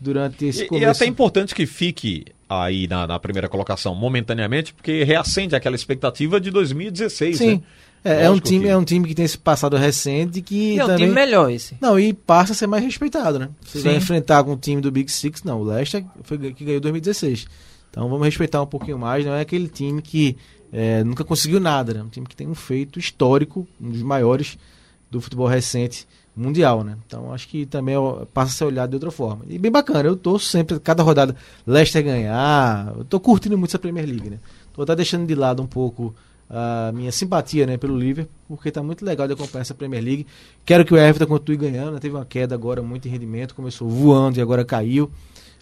[0.00, 0.86] durante esse E, e começo.
[0.86, 6.40] é até importante que fique aí na, na primeira colocação momentaneamente, porque reacende aquela expectativa
[6.40, 7.46] de 2016, Sim.
[7.56, 7.62] né?
[8.02, 10.78] É, é um time, que- é um time que tem esse passado recente que E
[10.78, 11.76] é um também time melhor esse.
[11.80, 13.50] Não, e passa a ser mais respeitado, né?
[13.62, 13.84] Você Sim.
[13.84, 15.60] vai enfrentar com o time do Big Six, não.
[15.60, 17.46] O Leicester foi que ganhou 2016.
[17.90, 19.24] Então vamos respeitar um pouquinho mais.
[19.24, 20.36] Não é aquele time que
[20.72, 22.02] é, nunca conseguiu nada, né?
[22.02, 24.56] Um time que tem um feito histórico, um dos maiores
[25.10, 26.96] do futebol recente mundial, né?
[27.06, 29.44] Então acho que também ó, passa a ser olhado de outra forma.
[29.48, 31.34] E bem bacana, eu tô sempre, cada rodada,
[31.66, 34.38] Leicester ganhar, eu tô curtindo muito essa Premier League, né?
[34.72, 36.14] Tô até deixando de lado um pouco
[36.48, 40.26] a minha simpatia né, pelo Liverpool, porque tá muito legal de acompanhar essa Premier League.
[40.64, 42.00] Quero que o Everton continue ganhando, né?
[42.00, 45.10] teve uma queda agora muito em rendimento, começou voando e agora caiu.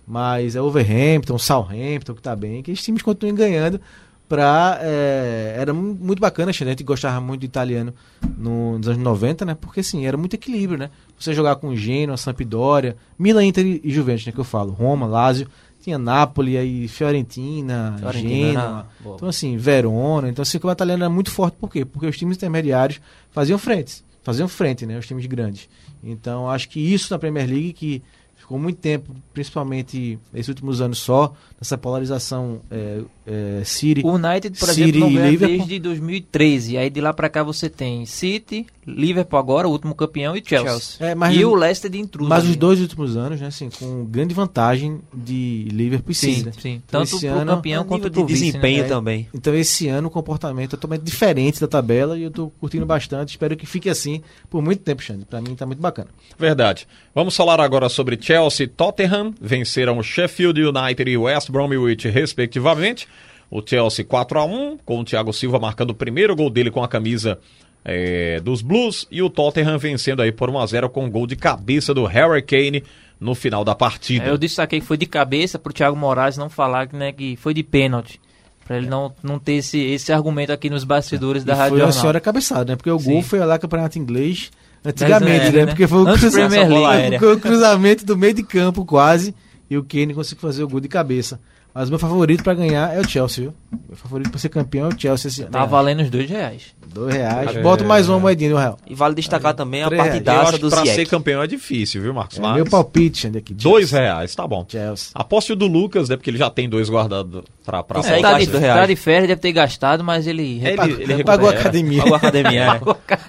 [0.09, 3.81] Mas é Overhampton, Southampton que tá bem, que esses times continuem ganhando.
[4.29, 7.94] Pra, é, era mu- muito bacana, a gente gostava muito do italiano
[8.37, 9.57] no- nos anos 90, né?
[9.59, 10.90] Porque assim, era muito equilíbrio, né?
[11.18, 14.33] Você jogar com Genoa, Sampdoria, Milan, Inter e Juventus, né?
[14.33, 15.49] Que eu falo, Roma, Lazio,
[15.83, 18.87] tinha Napoli, aí Fiorentina, Fiorentina Genoa.
[19.01, 19.16] boa.
[19.16, 21.87] Então assim, Verona, então assim, o italiano era muito forte, por quê?
[21.87, 24.99] Porque os times intermediários faziam frente, faziam frente, né?
[24.99, 25.71] Os times grandes.
[26.05, 28.03] Então acho que isso na Premier League que
[28.38, 34.01] ficou muito tempo, principalmente nesses últimos anos só, nessa polarização é, é, City.
[34.05, 35.59] O United, por City exemplo, não ganha Liverpool.
[35.59, 36.79] desde 2013.
[36.79, 40.68] Aí de lá pra cá você tem City, Liverpool agora, o último campeão, e Chelsea.
[40.70, 41.07] Chelsea.
[41.09, 42.29] É, mas e o Leicester de intruso.
[42.29, 42.51] mas ali.
[42.51, 46.14] os dois últimos anos, né, assim, com grande vantagem de Liverpool e.
[46.14, 46.53] Sim, né?
[46.59, 46.83] sim.
[46.87, 48.88] Então, Tanto esse pro ano- campeão quanto pro de vice, desempenho né?
[48.88, 49.29] também.
[49.35, 53.31] Então esse ano o comportamento é totalmente diferente da tabela e eu tô curtindo bastante.
[53.31, 55.24] Espero que fique assim por muito tempo, Xande.
[55.24, 56.09] Pra mim tá muito bacana.
[56.38, 56.87] Verdade.
[57.14, 59.35] Vamos falar agora sobre Chelsea e Tottenham.
[59.40, 63.07] Venceram o Sheffield United e o West Bromwich, respectivamente.
[63.51, 66.83] O Chelsea 4 a 1 com o Thiago Silva marcando o primeiro gol dele com
[66.85, 67.38] a camisa
[67.85, 69.07] eh, dos Blues.
[69.11, 72.05] E o Tottenham vencendo aí por 1 a 0 com um gol de cabeça do
[72.05, 72.83] Harry Kane
[73.21, 74.27] no final da partida.
[74.27, 77.53] É, Eu destaquei que foi de cabeça pro Thiago Moraes não falar né, que foi
[77.55, 78.21] de pênalti.
[78.64, 81.79] Pra ele não, não ter esse, esse argumento aqui nos bastidores da e Rádio foi
[81.79, 82.01] uma Jornal.
[82.03, 82.77] senhora cabeçada, né?
[82.77, 83.12] Porque o Sim.
[83.12, 84.51] gol foi lá campeonato inglês
[84.85, 85.62] antigamente, né?
[85.62, 86.35] é, Porque foi o, Antes cruz...
[86.35, 86.75] Premier League.
[86.75, 87.19] bola aérea.
[87.19, 89.35] foi o cruzamento do meio de campo quase
[89.71, 91.41] e o Kane conseguiu fazer o gol de cabeça.
[91.74, 93.54] Mas o meu favorito pra ganhar é o Chelsea, viu?
[93.88, 95.50] Meu favorito pra ser campeão é o Chelsea esse ano.
[95.52, 96.62] Tá valendo os dois reais.
[96.92, 97.54] Dois reais.
[97.57, 97.62] É.
[97.62, 98.78] Bota mais uma moedinha no real.
[98.87, 101.11] E vale destacar também a partidaça do que pra ser Ziyech.
[101.11, 102.38] campeão é difícil, viu, Marcos?
[102.38, 103.54] É Mas meu palpite, Xande, aqui.
[103.54, 104.00] Dois Chelsea.
[104.00, 104.64] reais, tá bom.
[104.68, 105.11] Chelsea.
[105.14, 106.16] Aposte o do Lucas, né?
[106.16, 109.40] Porque ele já tem dois guardados pra, pra aí tá, de, tá de férias, deve
[109.42, 110.59] ter gastado, mas ele...
[110.64, 112.00] Ele, Pagou- ele pagou a academia.
[112.02, 112.81] Pagou a academia.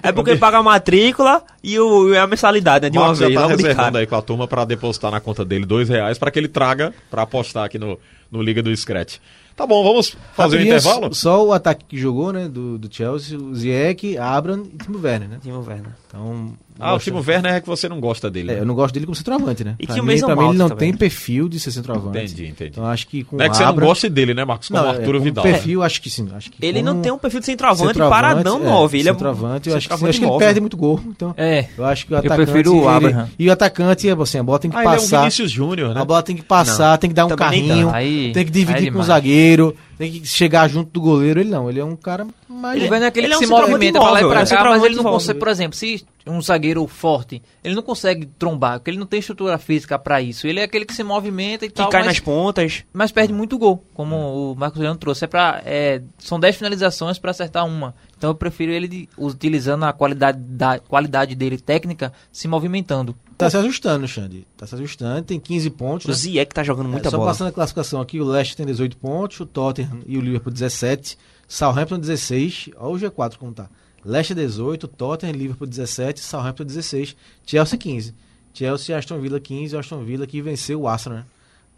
[0.02, 0.08] é.
[0.08, 2.90] É porque paga a matrícula e, o, e a mensalidade, né?
[2.90, 5.10] De uma Marcos já vez, tá logo de reservando aí com a turma pra depositar
[5.10, 7.98] na conta dele dois reais pra que ele traga pra apostar aqui no,
[8.32, 9.18] no Liga do Scratch.
[9.54, 11.14] Tá bom, vamos fazer o Rapidinho, intervalo?
[11.14, 12.48] Só o ataque que jogou, né?
[12.48, 15.38] Do, do Chelsea, o Ziyech, Abram e Timo Werner, né?
[15.42, 15.92] Timo Werner.
[16.08, 16.54] Então.
[16.80, 18.50] Ah, o Timo Werner é que você não gosta dele.
[18.50, 18.60] É, né?
[18.60, 19.74] eu não gosto dele como centroavante, né?
[19.78, 20.90] E pra o mim, Mason pra mim ele não também.
[20.90, 22.18] tem perfil de ser centroavante.
[22.18, 22.70] Entendi, entendi.
[22.70, 24.68] Então acho que com Não é que o você não goste dele, né, Marcos?
[24.68, 25.42] Como Não, Arturo é, como Vidal.
[25.44, 26.28] perfil, acho que sim.
[26.34, 28.98] Acho que Ele não tem um perfil de centroavante, centroavante, paradão é, 9.
[28.98, 31.00] Ele é centroavante, eu acho que, acho que ele perde muito gol.
[31.06, 32.44] Então, É, eu acho que o Eu atacante.
[32.44, 33.28] prefiro o ele- Abraham.
[33.38, 35.18] E o atacante, assim, a bola tem que Ah, ele é um passar.
[35.20, 36.00] Vinícius Júnior, né?
[36.00, 37.90] A bola tem que passar, tem que dar um carrinho,
[38.32, 41.40] tem que dividir com o zagueiro, tem que chegar junto do goleiro.
[41.40, 42.76] Ele não, ele é um cara mais.
[42.82, 44.64] Ele ele é que um se centroavante movimenta pra lá e pra é um cá,
[44.64, 45.18] mas ele não móvel.
[45.18, 49.20] consegue, por exemplo, se um zagueiro forte, ele não consegue trombar, porque ele não tem
[49.20, 50.46] estrutura física pra isso.
[50.46, 52.84] Ele é aquele que se movimenta e Que tal, cai mas, nas pontas.
[52.92, 55.24] mas perde muito gol, como o Marcos Leandro trouxe.
[55.24, 57.94] É pra, é, são 10 finalizações pra acertar uma.
[58.16, 63.14] Então eu prefiro ele de- utilizando a qualidade, da, qualidade dele técnica se movimentando.
[63.38, 64.46] Tá se ajustando, Xande.
[64.56, 66.04] Tá se ajustando, tem 15 pontos.
[66.06, 66.14] O né?
[66.14, 67.30] Ziyech tá jogando muita É, só bola.
[67.30, 71.16] passando a classificação aqui, o Leicester tem 18 pontos, o Tottenham e o Liverpool 17,
[71.48, 73.68] Southampton 16, olha o G4 como tá.
[74.04, 78.14] Leicester 18, Tottenham, Liverpool 17, Southampton 16, Chelsea 15.
[78.54, 81.24] Chelsea e Aston Villa 15, o Aston Villa que venceu o Arsenal, né?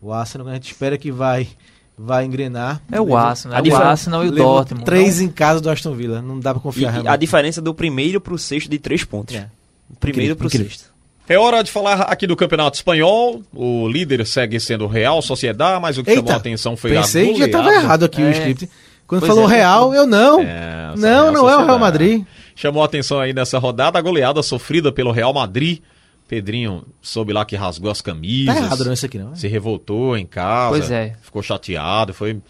[0.01, 1.49] O Arsenal a gente espera que vai
[1.99, 2.81] vai engrenar.
[2.91, 4.85] É o Arsenal, é o Arsenal e o Dortmund.
[4.85, 7.75] Três em casa do Aston Villa, não dá pra E, confiar e a diferença do
[7.75, 9.35] primeiro pro sexto de três pontos.
[9.37, 9.49] É.
[10.01, 10.69] Primeiro pro incrível.
[10.71, 10.91] sexto.
[11.29, 13.43] É hora de falar aqui do Campeonato Espanhol.
[13.55, 17.31] O líder segue sendo o Real Sociedade, mas o que chamou a atenção foi pensei
[17.31, 17.85] a que já tava goleada.
[17.85, 18.31] errado aqui o É.
[18.33, 18.69] script.
[19.13, 19.57] Quando Pois falou é.
[19.57, 20.41] Real, eu não.
[20.41, 21.79] É, não, Real não é o Real.
[21.79, 22.25] Madrid.
[22.57, 25.81] Chamou a atenção aí nessa rodada a goleada sofrida pelo Real Madrid.
[26.27, 28.55] Pedrinho soube lá que rasgou as camisas.
[28.55, 29.37] Tá errado não isso aqui não.
[29.37, 30.71] Se revoltou em casa.
[30.71, 31.15] Pois é.
[31.21, 32.41] Ficou chateado, foi.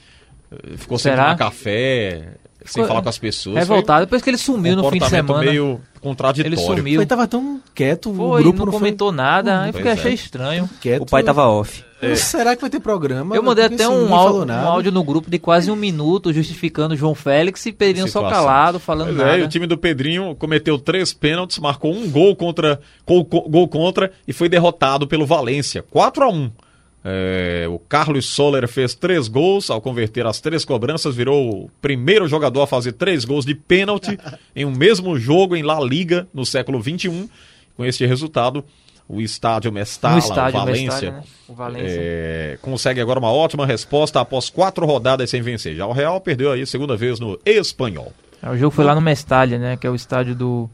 [0.77, 3.57] Ficou sem tomar café, sem Ficou falar com as pessoas.
[3.57, 5.40] Revoltado, depois que ele Foi sumiu um no fim de semana.
[5.40, 6.48] meio contraditório.
[6.48, 7.01] Ele sumiu.
[7.01, 9.94] Ele tava tão quieto, o Foi, grupo não não, comentou nada, aí Pois fiquei, é.
[9.94, 10.68] achei estranho.
[10.68, 11.03] foi quieto.
[11.03, 11.85] O pai tava off.
[12.03, 13.37] Mas Será que vai ter programa?
[13.37, 16.95] Eu mandei até assim, um, áudio, um áudio no grupo de quase um minuto justificando
[16.95, 19.38] o João Félix e Pedrinho só calado, falando Pois nada.
[19.38, 23.69] é, e o time do Pedrinho cometeu três pênaltis, marcou um gol contra, gol, gol
[23.69, 25.83] contra e foi derrotado pelo Valência.
[25.91, 26.51] 4 a 1
[27.05, 32.27] É, o Carlos Soler fez três gols, ao converter as três cobranças, virou o primeiro
[32.29, 34.19] jogador a fazer três gols de pênalti
[34.55, 37.29] em um mesmo jogo em La Liga no século XXI.
[37.77, 38.65] Com este resultado,
[39.12, 41.22] o estádio Mestala, estádio, o no Valência, estádio, né?
[41.48, 41.87] O Valência.
[42.01, 45.77] é, consegue agora uma ótima resposta após quatro rodadas sem vencer.
[45.77, 48.12] Já o Real perdeu aí a segunda vez no Espanhol.
[48.42, 49.77] É, O jogo foi lá no Mestalha, né?
[49.77, 50.68] Que é o estádio do,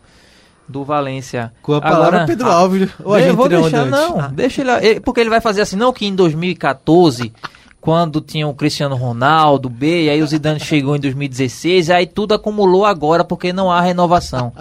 [0.68, 1.52] do Valência.
[1.60, 2.90] Com a palavra Agora- Pedro Alves.
[3.04, 4.30] Ou a eu gente vou deixar, não.
[4.32, 7.32] Deixa ele, ele- Porque ele vai fazer assim, não que em 2014,
[7.80, 12.34] quando tinha o Cristiano Ronaldo, B, e aí o Zidane chegou em 2016, aí tudo
[12.34, 14.52] acumulou agora porque não há renovação.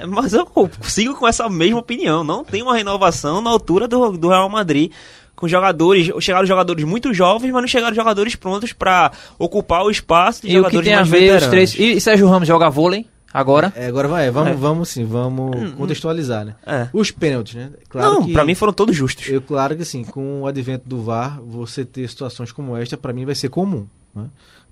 [0.00, 0.46] É, mas eu
[0.82, 2.22] sigo com essa mesma opinião.
[2.22, 4.92] Não tem uma renovação na altura do, do Real Madrid.
[5.34, 10.42] Com jogadores, chegaram jogadores muito jovens, mas não chegaram jogadores prontos pra ocupar o espaço
[10.42, 11.50] de E o que jogadores tem a mais ver os veteranos.
[11.50, 11.74] três.
[11.78, 13.06] E Sérgio Ramos joga vôlei
[13.38, 13.72] agora?
[13.76, 14.54] É, agora vai, vamos, É.
[14.54, 16.54] vamos sim, vamos contextualizar, né?
[16.66, 16.88] É.
[16.92, 17.70] Os pênaltis, né?
[17.88, 19.28] Claro não, que, pra mim foram todos justos.
[19.28, 23.12] Eu, claro que assim, com o advento do VAR, você ter situações como esta, pra
[23.12, 23.86] mim vai ser comum.
[24.14, 24.24] Né?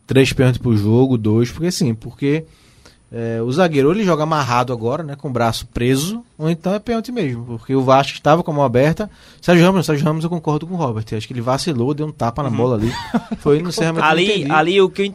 [0.07, 2.45] Três pênaltis por jogo, dois, porque assim, porque
[3.17, 6.75] É, o zagueiro ou ele joga amarrado agora, né, com o braço preso, ou então
[6.75, 9.09] é pênalti mesmo, porque o Vasco estava com a mão aberta.
[9.41, 12.11] Sérgio Ramos, Sérgio Ramos eu concordo com o Robert, acho que ele vacilou, deu um
[12.11, 12.93] tapa na bola ali.
[13.39, 15.07] Foi no encerramento Ali, ali o que eu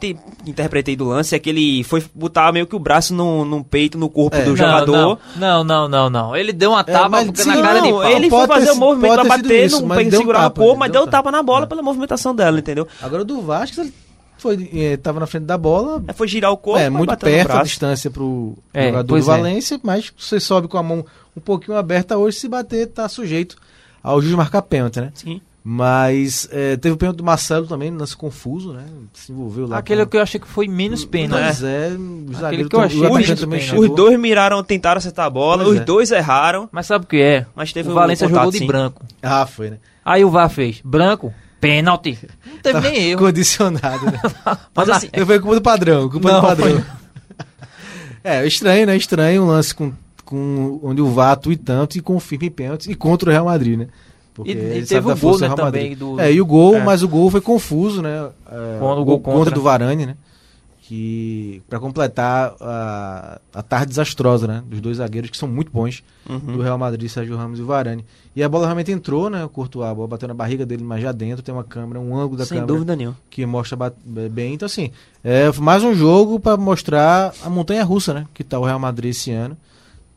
[0.46, 3.98] interpretei do lance é que ele foi botar meio que o braço no, no peito,
[3.98, 4.44] no corpo É.
[4.44, 5.20] do Não, jogador.
[5.36, 6.36] Não, não, não, não.
[6.38, 8.10] Ele deu uma tapa mas porque sim, na cara de Não, pau.
[8.12, 10.64] ele foi ter fazer o movimento pra bater, isso, não mas um segurar tapa, o
[10.64, 11.68] corpo, ele mas deu deu um tapa na bola É.
[11.68, 12.88] pela movimentação dela, entendeu?
[13.02, 13.94] Agora o do Vasco, ele
[14.42, 17.18] foi, eh, tava na frente da bola, É, Foi girar o corpo, é, mas muito
[17.18, 19.22] perto a distância pro É, jogador do é.
[19.22, 23.56] Valência, mas você sobe com a mão um pouquinho aberta hoje, se bater, tá sujeito
[24.02, 25.12] ao juiz marcar pênalti, né?
[25.14, 25.42] Sim.
[25.62, 28.86] Mas eh, teve o pênalti do Marcelo também, lance confuso, né?
[29.14, 29.78] Se envolveu lá.
[29.78, 30.12] Aquele com...
[30.12, 31.36] que eu achei que foi menos pena.
[31.38, 31.46] né?
[31.48, 33.84] Pois é, o zagueiro que eu achei o menos também chegou.
[33.84, 35.86] Os dois miraram, tentaram acertar a bola, Pois os é.
[35.86, 37.46] dois erraram, Mas sabe o que é?
[37.54, 38.68] mas teve o um Valência contato, jogou de sim.
[38.68, 39.06] branco.
[39.22, 39.78] Ah, foi, né?
[40.04, 42.18] Aí o VAR fez branco, pênalti.
[42.46, 43.22] Não teve nem erro.
[43.22, 44.20] Condicionado, né?
[44.76, 46.84] Mas assim, Não foi culpa do padrão, culpa Não, do padrão.
[48.24, 48.96] É, estranho, né?
[48.98, 49.94] Estranho um lance com,
[50.26, 53.46] com onde o VAR atua e tanto e confirma em pênalti e contra o Real
[53.46, 53.88] Madrid, né?
[54.34, 55.98] Porque E- e ele teve o gol, né, também, Madrid.
[55.98, 56.84] do- É, e o gol, É.
[56.84, 58.30] mas o gol foi confuso, né?
[58.50, 59.56] É, Quando o o gol contra contra.
[59.56, 60.16] do Varane, né?
[60.90, 64.64] Que para completar a, a tarde desastrosa, né?
[64.66, 66.40] Dos dois zagueiros que são muito bons Uhum.
[66.58, 68.04] do Real Madrid, Sérgio Ramos e Varane.
[68.36, 69.44] E a bola realmente entrou, né?
[69.46, 72.16] O Courtois, a bola bateu na barriga dele, mas já dentro tem uma câmera, um
[72.16, 73.18] ângulo da sem câmera dúvida nenhuma.
[73.30, 73.78] que mostra
[74.32, 74.54] bem.
[74.56, 74.92] Então, assim,
[75.24, 78.26] é mais um jogo para mostrar a montanha russa, né?
[78.34, 79.56] Que tá o Real Madrid esse ano.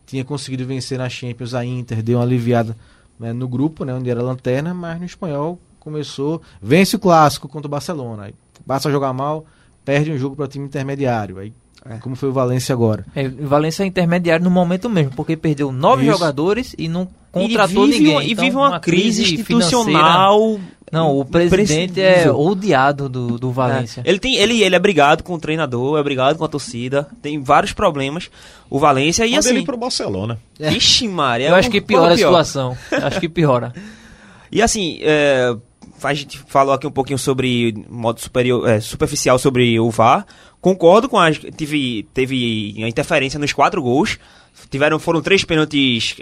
[0.06, 2.74] Tinha conseguido vencer na Champions a Inter, deu uma aliviada
[3.20, 3.94] né, no grupo, né?
[3.94, 6.40] Onde era lanterna, mas no espanhol começou.
[6.62, 8.24] Vence o clássico contra o Barcelona.
[8.24, 8.34] Aí
[8.66, 9.46] passa a jogar mal,
[9.84, 11.38] perde um jogo para time intermediário.
[11.38, 11.52] Aí,
[11.88, 11.96] É.
[11.98, 13.04] como foi o Valência agora.
[13.14, 16.12] É, o Valência é intermediário no momento mesmo, porque perdeu nove Isso.
[16.12, 18.14] jogadores e não E contratou vive, ninguém.
[18.14, 20.60] uma- e Então, vive uma, crise financeira- institucional.
[20.92, 24.02] Não, o presidente é odiado do, do Valência.
[24.04, 24.10] É.
[24.10, 27.40] Ele, tem, ele, ele é brigado com o treinador, é brigado com a torcida, tem
[27.42, 28.30] vários problemas.
[28.68, 29.64] O Valência e Manda ele assim.
[29.64, 30.38] pro Barcelona.
[30.60, 31.48] Ixi, Maria.
[31.48, 32.76] Eu acho que piora a situação.
[32.92, 33.72] Acho que piora.
[34.52, 35.56] E assim, é,
[36.04, 40.26] a gente falou aqui um pouquinho sobre modo superior, é, superficial sobre o VAR.
[40.60, 41.30] Concordo com a.
[41.32, 44.18] Teve, teve a interferência nos quatro gols.
[44.70, 46.16] Tiveram, foram três pênaltis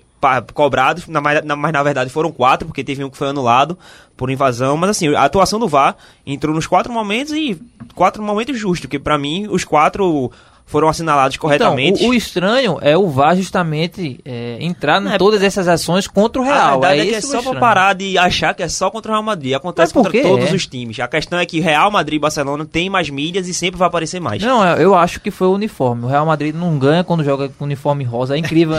[0.54, 3.76] cobrados, na, na- mas na verdade foram quatro, porque teve um que foi anulado
[4.16, 4.76] por invasão.
[4.76, 7.60] Mas assim, a atuação do VAR entrou nos quatro momentos e
[7.94, 10.30] quatro momentos justos, que pra mim os quatro
[10.70, 11.98] foram assinalados corretamente.
[11.98, 16.06] Então, o, o estranho é o VAR justamente é, entrar em É, todas essas ações
[16.06, 16.80] contra o A Real.
[16.80, 17.60] verdade é, que é esse o só pra estranho.
[17.60, 19.54] parar de achar que é só contra o Real Madrid.
[19.54, 20.54] Acontece contra que todos é?
[20.54, 20.98] os times.
[21.00, 24.20] A questão é que Real Madrid e Barcelona tem mais mídias e sempre vai aparecer
[24.20, 24.42] mais.
[24.42, 26.04] Não, eu eu acho que foi o uniforme.
[26.04, 28.34] O Real Madrid não ganha quando joga com uniforme rosa.
[28.34, 28.76] É incrível.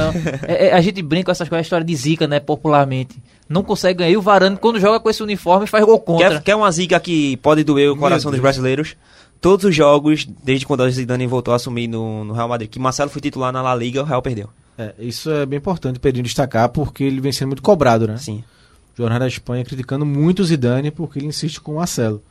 [0.48, 3.16] É- é- a gente brinca com essas coisas, a história de zica, né, popularmente.
[3.50, 4.12] Não consegue ganhar.
[4.12, 6.30] E o Varane, quando joga com esse uniforme, faz gol contra.
[6.30, 8.96] Quer, quer uma zica que pode doer o coração dos brasileiros?
[9.42, 12.78] Todos os jogos, desde quando a Zidane voltou a assumir no, no Real Madrid, que
[12.78, 14.50] Marcelo foi titular na La Liga, o Real perdeu.
[14.78, 18.18] É, isso é bem importante, Pedrinho, destacar, porque ele vem sendo muito cobrado, né?
[18.18, 18.44] Sim.
[18.94, 22.22] O Jornal da Espanha criticando muito o Zidane porque ele insiste com o Marcelo.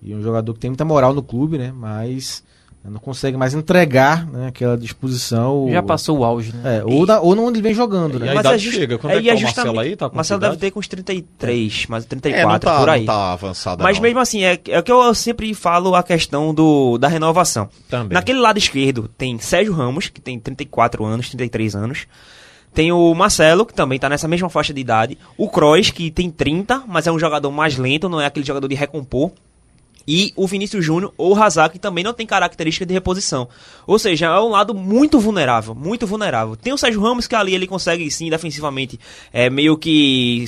[0.00, 1.72] E é um jogador que tem muita moral no clube, né?
[1.72, 2.44] Mas
[2.90, 5.68] não consegue mais entregar né, aquela disposição.
[5.70, 6.78] Já passou o auge, né?
[6.78, 8.30] É, ou, na, ou não onde ele vem jogando, E né?
[8.30, 8.98] a Mas idade é just- chega.
[8.98, 9.96] Quando é, é, que e é tá o Marcelo aí?
[9.96, 13.00] Tá com Marcelo deve ter com uns 33, mas É, 34, não tá, por aí.
[13.00, 14.02] não tá avançada Mas não.
[14.02, 17.68] mesmo assim, é, é o que eu sempre falo a questão do, da renovação.
[17.88, 18.14] Também.
[18.14, 22.06] Naquele lado esquerdo tem Sérgio Ramos, que tem 34 anos, 33 anos.
[22.74, 25.18] Tem o Marcelo, que também tá nessa mesma faixa de idade.
[25.36, 28.66] O Kroos, que tem 30, mas é um jogador mais lento, não é aquele jogador
[28.66, 29.30] de recompor.
[30.06, 33.48] E o Vinícius Júnior ou o Hazard, que também não tem característica de reposição.
[33.86, 36.56] Ou seja, é um lado muito vulnerável, muito vulnerável.
[36.56, 38.98] Tem o Sérgio Ramos, que ali ele consegue, sim, defensivamente,
[39.32, 40.44] é, meio que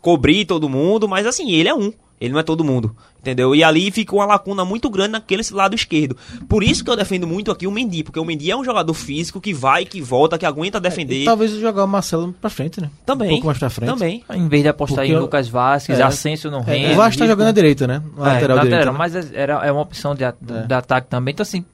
[0.00, 1.92] cobrir todo mundo, mas assim, ele é um.
[2.18, 3.54] Ele não é todo mundo, entendeu?
[3.54, 6.16] E ali fica uma lacuna muito grande naquele lado esquerdo.
[6.48, 8.94] Por isso que eu defendo muito aqui o Mendy, porque o Mendy é um jogador
[8.94, 11.22] físico que vai, que volta, que aguenta defender.
[11.22, 12.90] E talvez jogar o Marcelo pra frente, né?
[13.04, 13.28] Também.
[13.28, 13.90] Um pouco mais pra frente.
[13.90, 14.24] Também.
[14.32, 16.02] Em vez de apostar Porque em eu- Lucas Vasquez, É.
[16.02, 16.92] Asensio não É, rende.
[16.94, 18.02] o Vasco tá jogando à direita, né?
[18.16, 18.86] Na É, lateral na direita.
[18.86, 18.98] lateral, né?
[18.98, 20.32] mas é- era, é uma opção de, É.
[20.66, 21.32] de ataque também.
[21.32, 21.66] Então, assim,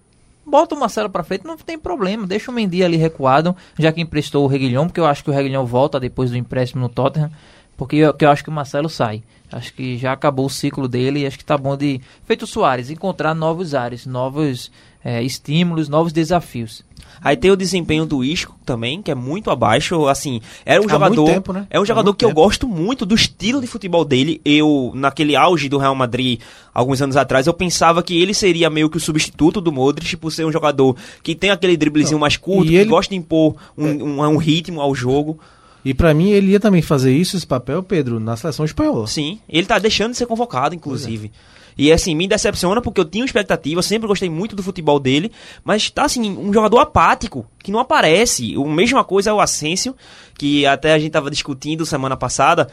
[0.44, 2.26] bota o Marcelo pra frente, não tem problema.
[2.26, 5.32] Deixa o Mendy ali recuado, já que emprestou o Reguilhão, porque eu acho que o
[5.32, 7.30] Reguilhão volta depois do empréstimo no Tottenham.
[7.76, 9.22] Porque eu, que eu acho que o Marcelo sai.
[9.52, 12.46] Acho que já acabou o ciclo dele e acho que tá bom de, feito o
[12.46, 14.70] Soares, encontrar novos ares, novos
[15.04, 16.82] é, estímulos, novos desafios.
[17.20, 20.06] Aí tem o desempenho do Isco também, que é muito abaixo.
[20.08, 21.24] Assim, era um Há jogador.
[21.26, 21.66] tempo, né?
[21.70, 22.40] É um jogador que eu tempo.
[22.40, 24.40] gosto muito do estilo de futebol dele.
[24.44, 26.40] Eu, naquele auge do Real Madrid,
[26.72, 30.32] alguns anos atrás, eu pensava que ele seria meio que o substituto do Modric, por
[30.32, 33.54] ser um jogador que tem aquele driblezinho mais curto, e que ele- gosta de impor
[33.76, 35.38] um, um, um ritmo ao jogo.
[35.84, 39.06] E pra mim, ele ia também fazer isso, esse papel, Pedro, na seleção espanhola.
[39.06, 41.32] Sim, ele tá deixando de ser convocado, inclusive.
[41.76, 45.32] E assim, me decepciona porque eu tinha expectativa, sempre gostei muito do futebol dele,
[45.64, 48.54] mas tá assim, um jogador apático, que não aparece.
[48.54, 49.96] A mesma coisa é o Asensio,
[50.36, 52.68] que até a gente tava discutindo semana passada,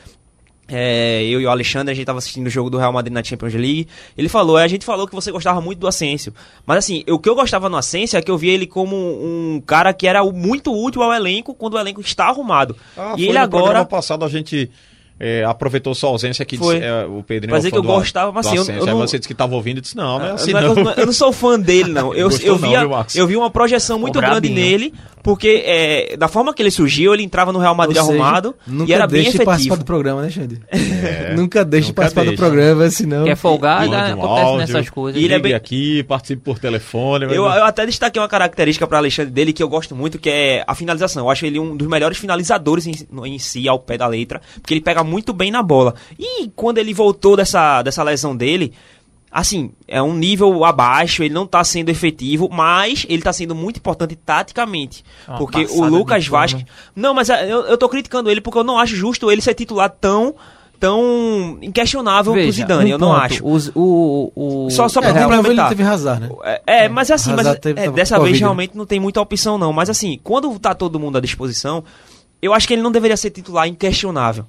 [0.69, 3.23] é, eu e o Alexandre, a gente tava assistindo o jogo do Real Madrid na
[3.23, 3.87] Champions League.
[4.17, 6.33] Ele falou, a gente falou que você gostava muito do Asensio.
[6.65, 9.61] Mas assim, o que eu gostava no Asensio é que eu via ele como um
[9.65, 12.75] cara que era muito útil ao elenco quando o elenco está arrumado.
[12.97, 13.63] Ah, e ele no agora.
[13.63, 14.69] programa passado a gente
[15.21, 16.55] é, aproveitou sua ausência aqui.
[16.57, 16.75] Foi.
[16.75, 18.89] Disse, é, o Pedrinho Pra é que eu do- gostava, mas assim, eu- eu Aí
[18.91, 20.91] não- você disse que tava ouvindo e disse, não, não é assim Não é não.
[20.93, 22.13] eu, não sou fã dele, não.
[22.13, 23.15] Eu, Gostou eu, não, via, viu, Max?
[23.17, 27.23] eu vi uma projeção muito grande nele, porque é, da forma que ele surgiu, ele
[27.23, 29.77] entrava no Real Madrid seja, arrumado nunca e era bem deixe de participar efetivo.
[29.77, 30.59] do programa, né, Xande?
[31.35, 32.35] nunca deixe de nunca participar deixa.
[32.35, 33.23] do programa, senão...
[33.25, 35.21] Quer folgar, Mande dá- um acontece áudio, nessas coisas.
[35.21, 37.25] E ele é bem- aqui, participe por telefone.
[37.25, 40.29] mas- Eu, eu até destaquei uma característica para Alexandre dele que eu gosto muito, que
[40.29, 41.25] é a finalização.
[41.25, 42.93] Eu acho ele um dos melhores finalizadores em,
[43.25, 45.95] em si, ao pé da letra, porque ele pega muito bem na bola.
[46.17, 48.73] E quando ele voltou dessa, dessa lesão dele,
[49.31, 53.77] assim, é um nível abaixo, ele não tá sendo efetivo, mas ele tá sendo muito
[53.77, 55.03] importante taticamente.
[55.27, 56.27] Uma porque o Lucas.
[56.27, 56.65] Vasquez.
[56.95, 59.53] Não, mas é, eu, eu tô criticando ele porque eu não acho justo ele ser
[59.53, 60.35] titular tão.
[60.79, 63.45] Tão inquestionável pro Veja, Zidane, um eu não acho.
[63.45, 65.69] os- o, o, Só- só É, pra de novo, ele complementar.
[65.69, 66.29] teve razão, né?
[66.65, 68.45] É, é, mas assim, mas teve- é, dessa vez né?
[68.45, 69.73] realmente não tem muita opção, não.
[69.73, 71.83] Mas assim, quando tá todo mundo à disposição,
[72.41, 74.45] eu acho que ele não deveria ser titular inquestionável.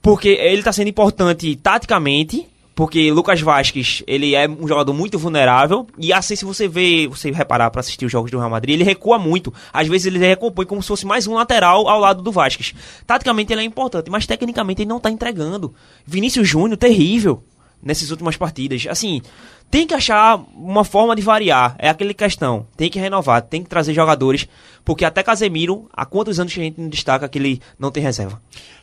[0.00, 2.46] Porque ele tá sendo importante taticamente,
[2.78, 7.28] porque Lucas Vasquez, ele é um jogador muito vulnerável, e assim, se você vê, você
[7.32, 9.52] reparar pra assistir os jogos do Real Madrid, ele recua muito.
[9.72, 12.72] Às vezes ele recompõe como se fosse mais um lateral ao lado do Vasquez.
[13.04, 15.74] Taticamente ele é importante, mas tecnicamente ele não tá entregando.
[16.06, 17.42] Vinícius Júnior, terrível
[17.82, 18.86] nessas últimas partidas.
[18.88, 19.22] Assim,
[19.70, 21.76] tem que achar uma forma de variar.
[21.78, 22.66] É aquela questão.
[22.76, 24.48] Tem que renovar, tem que trazer jogadores.
[24.84, 28.02] Porque até Casemiro, há quantos anos que a gente não destaca que ele não tem
[28.02, 28.40] reserva?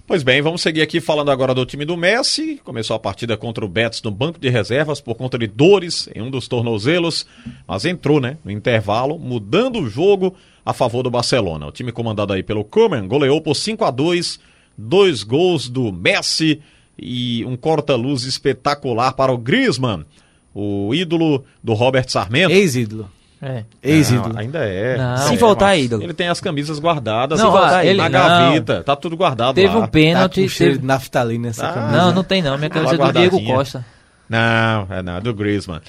[0.08, 2.62] Pois bem, vamos seguir aqui falando agora do time do Messi.
[2.64, 6.22] Começou a partida contra o Betis no banco de reservas por conta de dores em
[6.22, 7.26] um dos tornozelos,
[7.68, 11.66] mas entrou, né, no intervalo, mudando o jogo a favor do Barcelona.
[11.66, 14.40] O time comandado aí pelo Koeman goleou por 5 a 2,
[14.78, 16.62] dois gols do Messi
[16.98, 20.06] e um corta-luz espetacular para o Griezmann,
[20.54, 22.52] o ídolo do Robert Sarmento.
[22.54, 23.10] Ex-ídolo.
[23.42, 23.64] É.
[23.84, 24.34] Ex-ídolo.
[24.34, 24.98] Não, ainda é.
[24.98, 25.18] Não.
[25.28, 26.04] Se É, voltar, mas ídolo.
[26.04, 28.20] Ele tem as camisas guardadas Não, voltar ele- na não.
[28.20, 29.78] gaveta, tá tudo guardado Teve lá.
[29.78, 30.42] um Tá pênalti.
[30.44, 31.98] com cheiro teve- de naftalina essa Ah, camisa.
[31.98, 32.58] Não, não tem não.
[32.58, 33.12] Minha camisa é do.
[33.12, 33.86] Diego Costa.
[34.30, 35.82] Não, é não, é do Griezmann.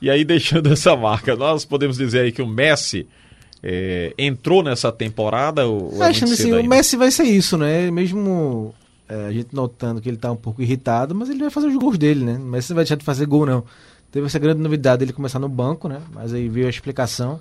[0.00, 3.06] E aí, deixando essa marca, nós podemos dizer aí que o Messi
[3.62, 5.66] é, entrou nessa temporada?
[5.66, 6.64] Ou, ou é É, Xande, assim, o?
[6.64, 7.90] Messi vai ser isso, né?
[7.90, 8.72] Mesmo
[9.12, 11.76] é, a gente notando que ele tá um pouco irritado, mas ele vai fazer os
[11.76, 12.36] gols dele, né?
[12.36, 13.62] O Messi não vai deixar de fazer gol, não.
[14.10, 16.00] Teve essa grande novidade dele começar no banco, né?
[16.14, 17.38] Mas aí veio a explicação.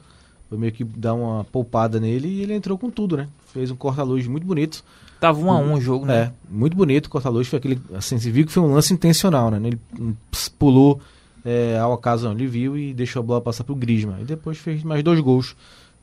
[0.50, 3.30] Foi meio que dar uma poupada nele e ele entrou com tudo, né?
[3.54, 4.84] Fez um corta-luz muito bonito.
[5.18, 6.18] Tava um a um o jogo, né?
[6.24, 7.48] É, muito bonito o corta-luz.
[7.48, 7.82] Foi aquele.
[7.94, 9.62] Assim, você viu que foi um lance intencional, né?
[9.66, 10.14] Ele hum,
[10.60, 11.00] pulou
[11.46, 12.34] é, ao acaso, não.
[12.34, 14.22] Ele viu e deixou a bola passar pro Griezmann.
[14.22, 15.56] E depois fez mais dois gols.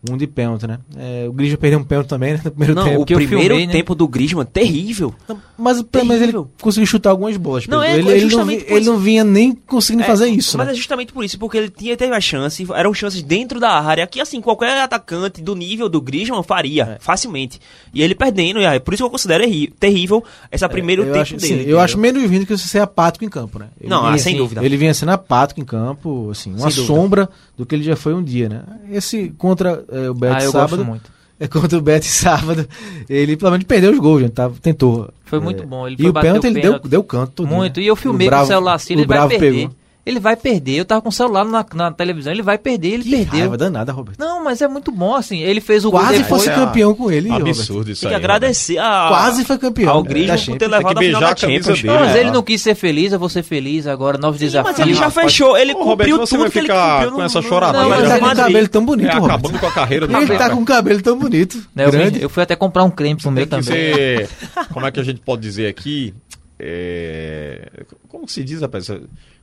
[0.08, 0.78] Um de pênalti, né?
[0.96, 2.40] É, o Griezmann perdeu um pênalti também, né?
[2.44, 3.02] No primeiro Não, tempo.
[3.02, 3.72] o primeiro filmei, né?
[3.72, 5.12] tempo do Griezmann, terrível.
[5.58, 6.32] Mas pelo menos ele
[6.62, 7.66] conseguiu chutar algumas bolas.
[7.66, 10.06] Não, é, ele, é ele, não, justamente vi- por ele não vinha nem conseguindo É,
[10.06, 10.72] fazer isso, Mas né?
[10.72, 14.06] é justamente por isso, porque ele tinha, teve a chance, eram chances dentro da área,
[14.06, 16.98] que assim, qualquer atacante do nível do Griezmann faria, É.
[17.00, 17.60] facilmente.
[17.92, 19.42] E ele perdendo, e é por isso que eu considero
[19.80, 21.64] terrível esse primeiro eu tempo acho, dele.
[21.64, 23.66] sim, eu acho menos vindo que você ser apático em campo, né?
[23.80, 24.64] Ele Não, ah, vinha, sem assim, dúvida.
[24.64, 28.22] Ele vinha sendo apático em campo, assim, uma sombra do que ele já foi um
[28.22, 28.62] dia, né?
[28.92, 30.70] Esse contra é, o Ah, Betis eu sábado.
[30.76, 31.18] gosto muito.
[31.40, 32.66] É contra o Betis sábado.
[33.08, 34.32] Ele pelo menos perdeu os gols, gente.
[34.32, 35.08] Tava, tentou.
[35.24, 35.86] Foi É, muito bom.
[35.86, 36.82] Ele e o pênalti ele pênalti.
[36.82, 37.46] deu, deu canto.
[37.46, 37.78] Muito.
[37.78, 37.84] né?
[37.84, 39.52] E eu filmei O com o Bravo- celular assim, ele vai Bravo perder.
[39.68, 39.74] pegou.
[40.08, 40.72] Ele vai perder.
[40.76, 43.40] Eu tava com o celular na, na televisão, ele vai perder, ele Que perdeu.
[43.40, 44.18] raiva danada, Roberto.
[44.18, 45.40] Não, mas é muito bom, assim.
[45.42, 46.28] Ele fez o gol Quase depois.
[46.44, 47.48] fosse é campeão com ele, Roberto.
[47.58, 48.20] Absurdo isso Tem que aí.
[48.20, 49.90] agradecer a, Quase foi campeão.
[49.92, 50.58] ao da Griezmann por Champions.
[50.58, 51.82] ter Tem levado que a final beijar da Champions.
[51.82, 51.98] dele.
[51.98, 52.20] Mas É.
[52.20, 54.78] ele não quis ser feliz, eu vou ser feliz agora, novos Sim, desafios.
[54.78, 57.10] mas ele já fechou, ele Ô, Roberto, cumpriu você tudo vai que ele ficar cumpriu
[57.12, 59.26] com no- essa choradeira Não, ele tá com o cabelo tão bonito, É, Roberto.
[59.30, 60.54] acabando com a carreira do Ele tá cara.
[60.54, 61.58] com o cabelo tão bonito.
[61.74, 62.18] Né, eu, grande.
[62.18, 64.26] vim- eu fui até comprar um creme pro meu também.
[64.72, 66.14] Como é que a gente pode dizer aqui?
[66.60, 67.68] É,
[68.08, 68.88] Como se diz, rapaz?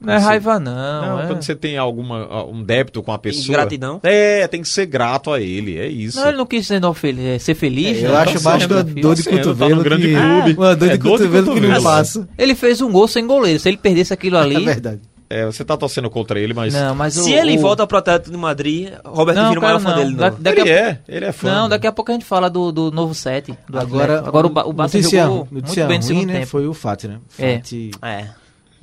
[0.01, 0.73] Não é raiva, não.
[1.01, 1.28] Não, é...
[1.28, 3.47] quando você tem alguma, um débito com a pessoa.
[3.56, 3.99] Ingratidão?
[4.04, 6.19] É, tem que ser grato a ele, é isso.
[6.19, 8.01] Não, ele não quis ser, não, fel- é, ser feliz.
[8.04, 8.17] Eu né?
[8.17, 9.01] acho Tá mais sendo uma desafio.
[9.01, 10.13] dor de Tá sendo, tá cotovelo grande que...
[10.13, 10.54] clube.
[10.60, 11.84] Uma dor É de dor de cotovelo que não cotovelo.
[11.84, 12.30] passa.
[12.38, 13.60] Ele fez um gol sem goleiro.
[13.60, 14.56] Se ele perdesse aquilo ali.
[14.62, 15.01] É verdade.
[15.30, 16.74] É, você tá torcendo contra ele, mas.
[16.74, 17.62] Não, mas Se o, ele o...
[17.62, 19.96] volta pro Atlético de Madrid, Roberto Não, vira o maior fã não.
[19.98, 20.10] dele.
[20.12, 20.68] de Da- ele a...
[20.68, 21.48] é, ele é fã.
[21.52, 23.52] Não, daqui a pouco a gente fala do, do novo set.
[23.68, 24.28] Do Agora, Atlético.
[24.30, 26.48] Agora o, o Barça notícia, jogou notícia muito bem no ruim, segundo né, tempo.
[26.48, 27.20] foi o Fati, né?
[27.40, 27.56] É.
[27.56, 28.26] Fati É.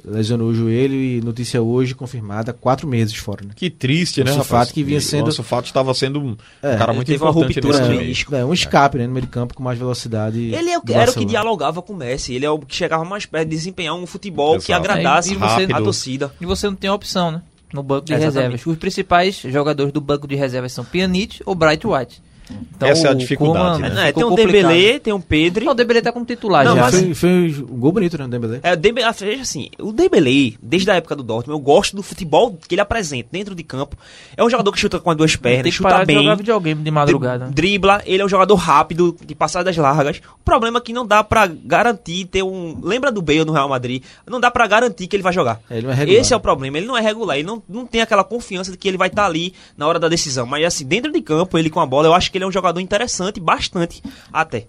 [0.05, 3.51] lesionou o joelho e notícia hoje confirmada, quatro meses fora, né?
[3.55, 4.35] Que triste, né, O?
[4.35, 7.55] Sulfato que vinha sendo- O Sulfato estava sendo um É, cara muito teve uma importante
[7.61, 8.35] ruptura nesse menisco.
[8.35, 10.39] É, um escape, né, no meio de campo com mais velocidade.
[10.53, 12.35] Ele é o- do era o que dialogava com o Messi.
[12.35, 14.81] Ele é o que chegava mais perto de desempenhar um futebol que Exato.
[14.91, 16.33] agradasse É, e a torcida.
[16.41, 17.43] E você não tem opção, né?
[17.73, 18.35] No banco de Exatamente.
[18.37, 18.67] reservas.
[18.67, 22.21] Os principais jogadores do banco de reservas são Pjanic ou Bright White.
[22.51, 24.09] Então, Essa é a dificuldade, Koeman né?
[24.09, 24.53] É, tem um complicado.
[24.53, 25.65] Dembélé, tem um Pedro.
[25.65, 26.83] Não, o Dembélé tá como titular Não, já.
[26.83, 27.01] mas-?
[27.01, 28.61] Foi, foi um gol bonito, né, o Dembélé?
[28.63, 31.95] É, o Dembélé, ah, veja assim, o Dembélé, desde a época do Dortmund, eu gosto
[31.97, 33.97] do futebol que ele apresenta dentro de campo.
[34.37, 36.23] É um jogador que chuta com as duas pernas, Tem que chuta parar de bem.
[36.23, 37.47] jogar videogame de madrugada.
[37.47, 40.19] Dribla, ele é um jogador rápido, de passadas largas.
[40.19, 42.79] O problema é que não dá pra garantir ter um.
[42.83, 44.03] Lembra do Bale no Real Madrid?
[44.27, 45.61] Não dá pra garantir que ele vai jogar.
[45.71, 46.21] É, ele não é regular.
[46.21, 48.77] Esse é o problema, ele não é regular, ele não, não tem aquela confiança de
[48.77, 50.45] que ele vai estar ali na hora da decisão.
[50.47, 52.53] Mas assim, dentro de campo, ele com a bola, eu acho que ele é um
[52.53, 54.03] jogador interessante, bastante
[54.33, 54.65] até.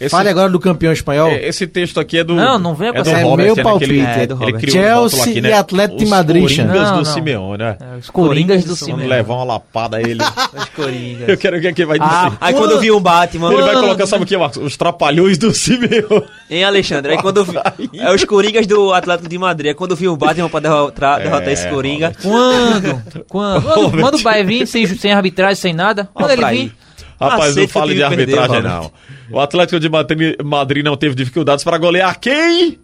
[0.00, 1.28] Esse, Fale agora do campeão espanhol.
[1.28, 2.34] é, esse texto aqui é do.
[2.34, 4.34] Não, não venha com é do essa- É Robert, meu né, palpite, ele- é do
[4.34, 4.54] Robert.
[4.56, 5.48] um Chelsea rótulo aqui, né?
[5.50, 6.78] e Atlético de Os Madrid, Coringas Xande.
[6.78, 7.04] Não, do não.
[7.04, 7.76] Simeone, né?
[7.78, 9.06] É, Os Coringas do Vamos Simeone.
[9.06, 10.22] levar uma lapada a ele.
[10.56, 11.28] Os Coringas.
[11.28, 12.10] Eu quero ver o que vai dizer.
[12.10, 13.52] Ah, Aí quando eu vi o Batman.
[13.52, 14.56] ele vai colocar, sabe o que, Marcos?
[14.56, 16.24] Os trapalhões do Simeone.
[16.48, 17.12] Hein, Alexandre?
[17.12, 17.58] Aí quando eu vi.
[17.98, 19.66] É os Coringas do Atlético de Madrid.
[19.68, 22.14] Aí quando eu vi o Batman pra derrotar, derrotar esse Coringa.
[22.22, 23.02] Quando?
[23.28, 23.64] Quando?
[23.68, 26.08] Quando, quando o Bahia vir sem, sem arbitragem, sem nada?
[26.14, 26.72] Quando ele vir?
[27.20, 28.90] Rapaz, não Aceita que fale o de perdeu, arbitragem, não.
[29.30, 32.78] O Atlético de Madri- Madrid não teve dificuldades para golear quem?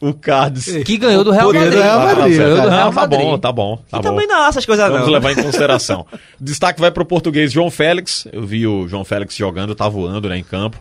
[0.00, 0.64] O Cádiz.
[0.84, 1.78] Que ganhou do Real do Madrid.
[1.78, 2.70] Real Madrid, do cara.
[2.70, 3.20] Real Ah, tá Madrid.
[3.20, 3.76] bom, tá bom.
[3.76, 4.08] Tá e bom.
[4.08, 5.12] também não é essas coisas Vamos não.
[5.12, 6.06] levar em consideração.
[6.40, 8.26] Destaque vai pro português João Félix.
[8.32, 10.78] Eu vi o João Félix jogando, tá voando né, em campo.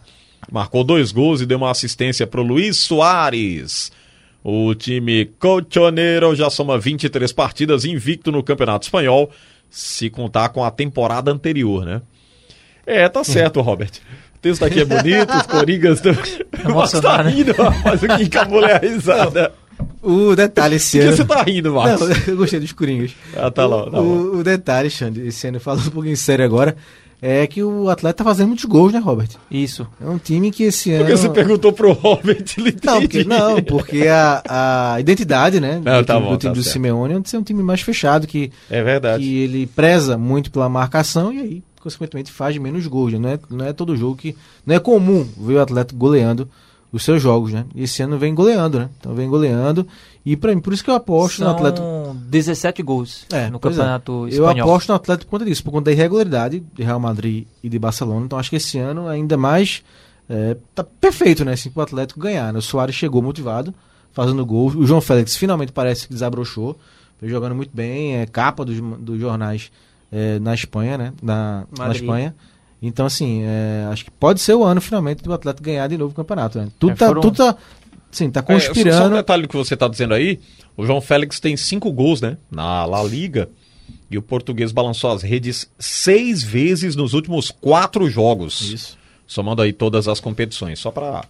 [0.52, 3.92] Marcou dois gols e deu uma assistência pro Luiz Soares.
[4.42, 9.30] O time colchoneiro já soma 23 partidas invicto no Campeonato Espanhol,
[9.70, 12.02] se contar com a temporada anterior, né?
[12.90, 13.92] É, tá certo, Robert.
[14.36, 16.02] O texto aqui é bonito, os Coringas...
[16.02, 16.12] Do...
[16.74, 17.30] Mas tá né?
[17.30, 19.52] rindo, rapaz, o que encabulei a risada.
[20.02, 21.18] O detalhe esse Por que ano.
[21.18, 22.28] você tá rindo, Não, Marcos?
[22.28, 23.12] eu gostei dos Coringas.
[23.36, 26.76] Ah, tá lá, tá o, o detalhe, Xande, esse ano falando um pouquinho sério agora,
[27.22, 29.28] é que o Atlético tá fazendo muitos gols, né, Robert?
[29.52, 29.86] Isso.
[30.02, 31.00] É um time que esse ano.
[31.04, 35.82] Porque você perguntou pro Robert, ele Não, porque, não, porque a, a identidade, né?
[35.84, 36.74] Não, do tá time, bom, do, time tá do certo.
[36.74, 39.22] Simeone é de ser um time mais fechado, que, É verdade.
[39.22, 43.12] que ele preza muito pela marcação e aí, consequentemente, faz menos gols.
[43.14, 43.20] né?
[43.20, 44.36] Não é, não é todo jogo que.
[44.66, 46.48] Não é comum ver o Atlético goleando
[46.92, 47.66] os seus jogos, né?
[47.76, 48.90] E esse ano vem goleando, né?
[49.00, 49.86] Então vem goleando.
[50.26, 51.86] E pra mim, por isso que eu aposto no São Atlético.
[52.30, 53.60] 17 gols É, no é.
[53.60, 54.68] campeonato Eu espanhol.
[54.70, 57.78] aposto no Atlético por conta disso, por conta da irregularidade de Real Madrid e de
[57.80, 58.26] Barcelona.
[58.26, 59.84] Então acho que esse ano ainda mais
[60.28, 61.54] é, tá perfeito, né?
[61.54, 62.52] Assim, pro Atlético ganhar.
[62.52, 62.60] Né?
[62.60, 63.74] O Soares chegou motivado,
[64.12, 64.68] fazendo gol.
[64.76, 66.76] O João Félix finalmente parece que desabrochou.
[67.22, 69.72] Vem jogando muito bem, é capa dos, dos jornais
[70.12, 71.14] é, na Espanha, né?
[71.22, 71.92] Na, na.
[71.92, 72.36] Espanha.
[72.82, 76.12] Então, assim, é, acho que pode ser o ano finalmente do Atlético ganhar de novo
[76.12, 76.58] o campeonato.
[76.60, 76.68] Né?
[76.80, 77.56] Tudo, É, tá, foram- tudo tá,
[78.10, 79.16] sim, tá É, só- um conspirando.
[79.16, 80.40] detalhe que você tá dizendo aí,
[80.78, 82.38] o João Félix tem cinco gols, né?
[82.50, 83.50] Na La Liga.
[84.10, 88.62] E o português balançou as redes seis vezes nos últimos quatro jogos.
[88.62, 88.98] Isso.
[89.28, 90.80] Somando aí todas as competições.
[90.80, 91.26] Só para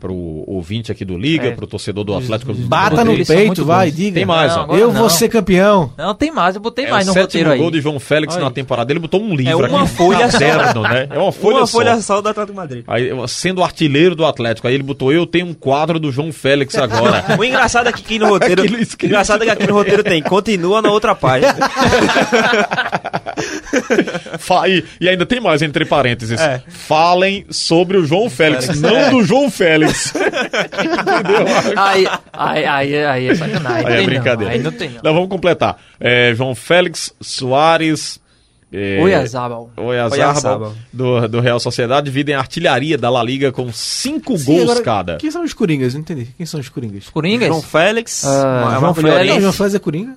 [0.00, 0.14] pro
[0.46, 1.50] ouvinte aqui do Liga, É.
[1.52, 2.52] pro torcedor do Atlético.
[2.54, 3.96] Bata no Eles peito, vai, bons.
[3.96, 4.14] diga.
[4.14, 4.76] Tem mais, Não, ó.
[4.76, 4.94] Eu não.
[5.00, 5.92] vou ser campeão.
[5.96, 7.58] Não, tem mais, eu botei É mais o no roteiro aí.
[7.58, 8.92] gol de João Félix Olha na temporada.
[8.92, 9.90] Ele botou um livro É uma aqui.
[9.94, 10.38] folha só.
[10.38, 11.06] caderno, né?
[11.10, 11.78] É uma folha Uma só.
[11.78, 12.84] folha só do Atlético de Madrid.
[12.86, 16.76] Aí, sendo artilheiro do Atlético, aí ele botou eu tenho um quadro do João Félix
[16.76, 17.24] agora.
[17.38, 18.62] O engraçado é que aqui no roteiro.
[18.62, 20.22] O engraçado é que aqui no roteiro tem.
[20.22, 21.54] Continua na outra página.
[24.68, 26.40] E, e ainda tem mais entre parênteses.
[26.40, 26.62] É.
[26.68, 29.83] Falem sobre o João Félix, não do João Félix.
[31.76, 33.86] Aí, aí, aí, aí é sacanagem.
[33.86, 34.52] Aí é Tem não, brincadeira.
[34.52, 35.00] Aí não tem não.
[35.02, 35.76] Não, vamos completar.
[35.98, 38.20] É, João Félix, Soares.
[38.72, 39.70] É, Oiazabal.
[40.92, 44.82] Do, do Real Sociedade, dividem a artilharia da La Liga com cinco Sim, gols agora,
[44.82, 45.16] cada.
[45.18, 45.94] Quem são os Coringas?
[45.94, 46.26] Não entendi.
[46.36, 47.08] Quem são os Coringas?
[47.08, 47.48] Coringas?
[47.48, 48.24] João Félix.
[48.24, 49.40] Ah, João Félix.
[49.40, 50.16] João Félix é Coringa?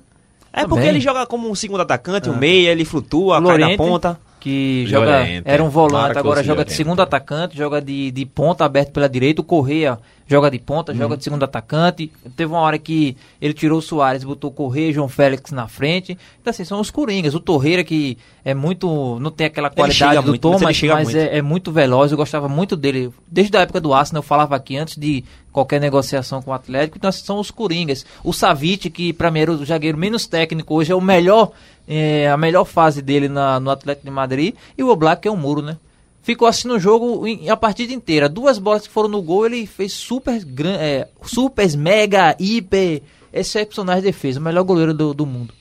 [0.52, 0.88] É porque Também.
[0.88, 4.18] ele joga como um segundo atacante, um meia, ele flutua, cai na Lorente, ponta.
[4.38, 8.64] Que joga, era um volante, Marcos agora joga de segundo atacante, joga de, de ponta
[8.64, 12.12] aberto pela direita, o Correia joga de ponta, joga de segundo atacante.
[12.36, 15.66] Teve uma hora que ele tirou o Soares, botou o Correia e João Félix na
[15.66, 16.18] frente.
[16.40, 17.34] Então assim, são os Coringas.
[17.34, 21.14] O Torreira que é muito, não tem aquela qualidade do muito, mas ele Thomas, mas
[21.14, 21.16] muito.
[21.16, 23.10] é, é muito veloz, eu gostava muito dele.
[23.26, 26.98] Desde a época do Arsenal, eu falava aqui, antes de qualquer negociação com o Atlético,
[26.98, 28.04] então assim, são os Coringas.
[28.22, 31.52] O Savic, que pra mim era o zagueiro menos técnico, hoje é o melhor,
[31.88, 35.36] é, a melhor fase dele na, no Atlético de Madrid, e o Oblak é um
[35.36, 35.76] muro, né?
[36.22, 38.28] Ficou assim no jogo em- a partida inteira.
[38.28, 43.00] Duas bolas que foram no gol, ele fez super, gran- é, super mega, hiper,
[43.32, 44.36] excepcionais defesas.
[44.40, 45.54] O melhor goleiro do, do mundo.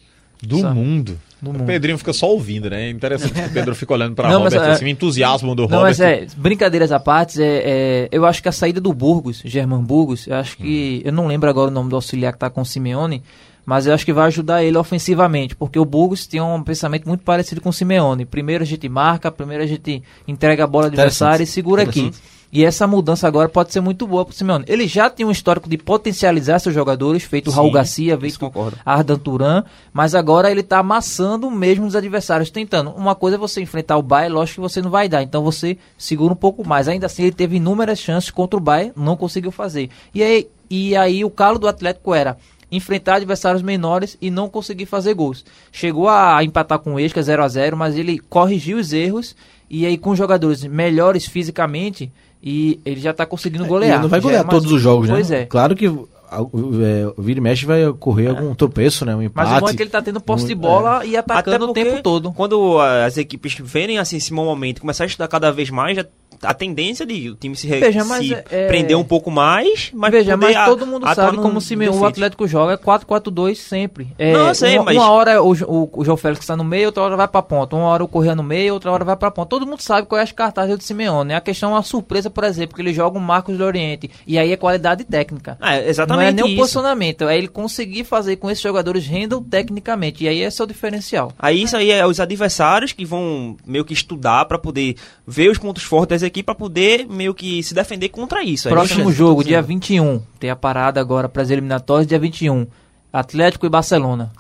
[0.44, 0.76] Do Sabe?
[0.76, 1.18] mundo.
[1.42, 1.66] do O mundo.
[1.66, 2.88] Pedrinho fica só ouvindo, né?
[2.88, 5.56] É interessante que o Pedro fica olhando pra Não, mas, Robert, é- assim, o entusiasmo
[5.56, 5.84] do Não, Robert.
[5.84, 9.82] mas é, brincadeiras à parte, é, é, eu acho que a saída do Burgos, German
[9.84, 12.62] Burgos, eu acho que, eu não lembro agora o nome do auxiliar que tá com
[12.62, 13.24] o Simeone,
[13.68, 17.26] mas eu acho que vai ajudar ele ofensivamente, porque o Burgos tem um pensamento muito
[17.26, 18.24] parecido com o Simeone.
[18.24, 22.14] Primeiro a gente marca, primeiro a gente entrega a bola ao adversário e segura aqui.
[22.50, 24.64] E essa mudança agora pode ser muito boa pro Simeone.
[24.70, 28.54] Ele já tem um histórico de potencializar seus jogadores, feito o Raul Sim, Garcia, feito.
[28.86, 32.92] Ardan Turan, mas agora ele tá amassando mesmo os adversários, tentando.
[32.92, 35.78] Uma coisa é você enfrentar o Bayern, lógico que você não vai dar, então você
[35.98, 36.88] segura um pouco mais.
[36.88, 39.90] Ainda assim, ele teve inúmeras chances contra o Bayern, não conseguiu fazer.
[40.16, 42.38] E aí, e aí o calo do Atlético era
[42.72, 45.46] enfrentar adversários menores e não conseguir fazer gols.
[45.72, 49.36] Chegou a empatar com o Esca 0 a 0 mas ele corrigiu os erros
[49.70, 52.12] e aí com jogadores melhores fisicamente
[52.44, 53.94] e ele já tá conseguindo E golear.
[53.96, 55.16] ele não vai golear é mais- todos os jogos, né?
[55.16, 55.46] Pois é.
[55.46, 59.16] Claro que o, é, o vira e mexe vai ocorrer algum tropeço, né?
[59.16, 59.50] Um empate.
[59.50, 61.74] Mas o bom é que ele tá tendo posse de Um- bola e atacando o
[61.74, 62.32] tempo todo.
[62.34, 66.06] Quando as equipes verem assim esse momento e começar a estudar cada vez mais, já-
[66.42, 70.12] a tendência de o time se, Veja, se é- é- prender um pouco mais, mas
[70.12, 72.06] Veja, mas todo mundo sabe como o, Simeone, o.
[72.06, 74.08] Atlético joga é 4-4-2 sempre.
[74.18, 76.64] É, Não, eu sei, uma, mas- uma hora o, o, o João Félix está no
[76.64, 77.76] meio, outra hora vai pra ponta.
[77.76, 79.50] Uma hora o Correia no meio, outra hora vai pra ponta.
[79.50, 81.34] Todo mundo sabe qual é as cartagens do Simeone.
[81.34, 84.10] A questão é uma surpresa, por exemplo, que ele joga o Marcos do Oriente.
[84.26, 85.58] E aí é qualidade técnica.
[85.60, 89.06] Ah, é Não exatamente é nem o posicionamento, é ele conseguir fazer com esses jogadores
[89.06, 90.24] rendam tecnicamente.
[90.24, 91.32] E aí esse é o diferencial.
[91.38, 95.58] Aí isso aí é os adversários que vão meio que estudar pra poder ver os
[95.58, 98.68] pontos fortes das equipes pra poder meio que se defender contra isso.
[98.68, 100.22] Aí Próximo jogo, dia 21.
[100.40, 102.68] Tem a parada agora para as eliminatórias, dia 21.
[103.12, 104.32] Atlético e Barcelona.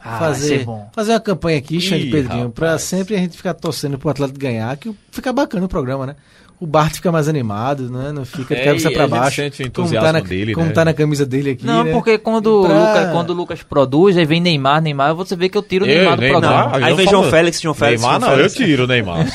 [0.00, 0.88] Ah, fazer, bom.
[0.94, 2.82] fazer uma campanha aqui, Xande Pedrinho, pra rapaz.
[2.82, 6.16] sempre a gente ficar torcendo pro Atlético ganhar, que fica bacana o programa, né?
[6.60, 8.10] O Bart fica mais animado, né?
[8.10, 9.36] Não fica de É, cabeça pra a gente baixo.
[9.36, 10.72] sente o como entusiasmo tá na, dele, como né?
[10.72, 11.92] tá na camisa dele aqui, Não, né?
[11.92, 15.48] porque quando, pra- o Lucas, quando o Lucas produz, aí vem Neymar, Neymar, você vê
[15.48, 16.78] que eu tiro o Neymar do Neymar, programa.
[16.78, 18.54] eu Aí vem João Félix, João Félix, Neymar João não, eu Félix.
[18.70, 19.26] tiro o Neymar.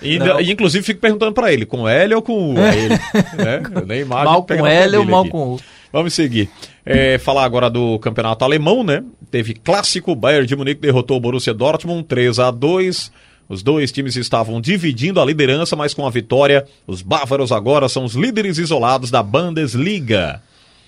[0.00, 2.58] E, e, inclusive fico perguntando pra ele, com L ou com U?
[2.58, 3.62] Aí ele, né?
[3.82, 5.30] O Neymar, Mal com L ou mal aqui.
[5.30, 5.60] com U.
[5.92, 6.48] Vamos seguir.
[6.86, 9.02] É, falar agora do campeonato alemão, né?
[9.30, 13.12] Teve clássico, Bayern de Munique derrotou o Borussia Dortmund 3 a 2
[13.48, 18.04] Os dois times estavam dividindo a liderança, mas com a vitória, os bávaros agora são
[18.04, 20.42] os líderes isolados da Bundesliga.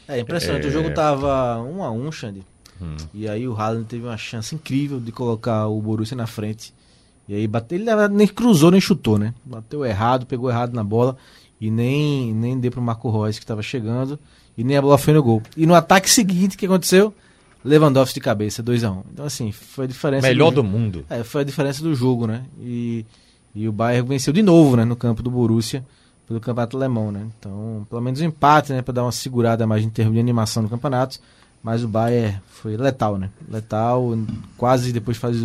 [0.09, 2.43] É impressionante, o jogo tava 1 a 1 Xande.
[3.13, 6.73] E aí o Haaland teve uma chance incrível de colocar o Borussia na frente.
[7.29, 9.35] E aí bateu, ele nem cruzou nem chutou, né?
[9.45, 11.17] Bateu errado, pegou errado na bola
[11.61, 14.19] e nem nem deu pro Marco Reus que estava chegando
[14.57, 15.43] e nem a bola foi no gol.
[15.57, 17.13] E no ataque seguinte, o que aconteceu?
[17.67, 19.03] Lewandowski de cabeça, 2 a 1.
[19.13, 21.05] Então assim, foi a diferença Melhor do, do mundo.
[21.11, 22.45] É, foi a diferença do jogo, né?
[22.61, 23.05] E,
[23.55, 25.85] e o Bayern venceu de novo, né, no campo do Borussia,
[26.27, 27.27] pelo campeonato alemão, né?
[27.39, 30.63] Então, pelo menos um empate, né, para dar uma segurada mais em termos de animação
[30.63, 31.19] no campeonato.
[31.63, 33.31] Mas o Bayern foi letal, né?
[33.49, 34.17] Letal,
[34.57, 35.37] quase depois faz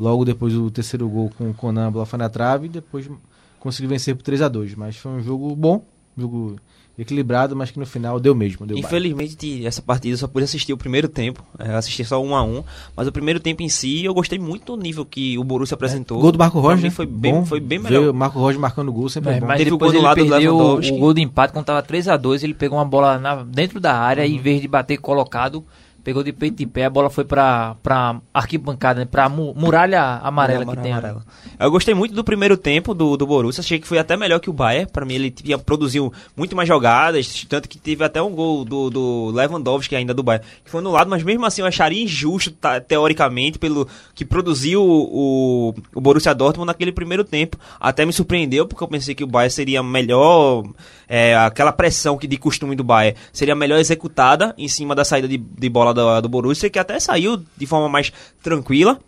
[0.00, 3.10] logo depois o terceiro gol com o Conan, a bola foi na trave e depois
[3.58, 5.84] conseguiu vencer por 3 a 2 Mas foi um jogo bom,
[6.16, 6.56] um jogo
[6.98, 8.66] equilibrado, mas que no final deu mesmo.
[8.66, 8.76] Deu.
[8.76, 11.42] Infelizmente, essa partida eu só pude assistir o primeiro tempo.
[11.58, 12.64] É, assisti só um a um.
[12.96, 16.20] Mas o primeiro tempo em si, eu gostei muito do nível que o Borussia apresentou.
[16.20, 16.90] Gol do Marco Rocha, né?
[16.90, 18.10] foi bem, Bom, foi bem ver melhor.
[18.10, 19.46] o Marco Rocha marcando gol sempre é, É, bom.
[19.46, 22.42] mas Teve o depois gol do lado do o, gol de empate quando tava 3x2,
[22.42, 25.64] ele pegou uma bola na- dentro da área e em vez de bater colocado,
[26.08, 30.02] pegou de peito e pé, a bola foi pra, pra arquibancada, né, pra mu- muralha
[30.22, 30.90] amarela que tem.
[30.90, 31.22] Amarela.
[31.60, 34.48] Eu gostei muito do primeiro tempo do, do Borussia, achei que foi até melhor que
[34.48, 34.90] o Bayern.
[34.90, 38.88] Para mim, ele tinha, produziu muito mais jogadas, tanto que teve até um gol do,
[38.88, 42.80] do Lewandowski ainda do Bayern, que foi anulado, mas mesmo assim eu acharia injusto, tá,
[42.80, 47.58] teoricamente, pelo que produziu o, o, o Borussia Dortmund naquele primeiro tempo.
[47.78, 50.64] Até me surpreendeu, porque eu pensei que o Bayern seria melhor,
[51.06, 55.28] é, aquela pressão que de costume do Bayern seria melhor executada em cima da saída
[55.28, 58.98] de, de bola do, do Borussia, que até saiu de forma mais tranquila.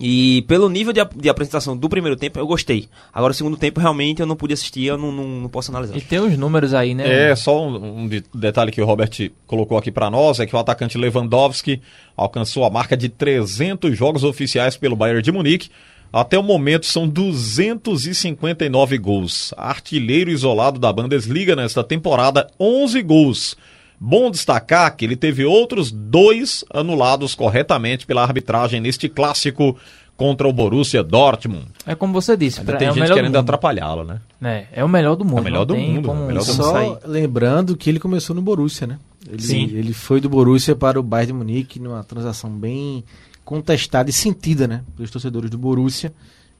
[0.00, 2.88] E pelo nível de, de apresentação do primeiro tempo, eu gostei.
[3.12, 5.96] Agora, o segundo tempo, realmente, eu não pude assistir, eu não, não, não posso analisar.
[5.96, 7.30] E tem os números aí, né?
[7.30, 9.10] É, só um, um de- detalhe que o Robert
[9.44, 11.82] colocou aqui pra nós é que o atacante Lewandowski
[12.16, 15.68] alcançou a marca de 300 jogos oficiais pelo Bayern de Munique.
[16.12, 19.52] Até o momento são 259 gols.
[19.56, 23.56] Artilheiro isolado da Bundesliga nesta temporada, 11 gols.
[24.00, 29.76] Bom destacar que ele teve outros dois anulados corretamente pela arbitragem neste clássico
[30.16, 31.66] contra o Borussia Dortmund.
[31.86, 34.20] É como você disse, pra- tem é gente querendo atrapalhá-lo, né?
[34.42, 35.38] É, é o melhor do mundo.
[35.38, 36.96] É o melhor do mundo, como- é o melhor como Só sair.
[37.04, 38.98] lembrando que ele começou no Borussia, né?
[39.28, 39.64] Ele, Sim.
[39.72, 43.04] ele foi do Borussia para o Bayern de Munique numa transação bem
[43.44, 44.82] contestada e sentida, né?
[44.96, 46.12] Pelos torcedores do Borussia.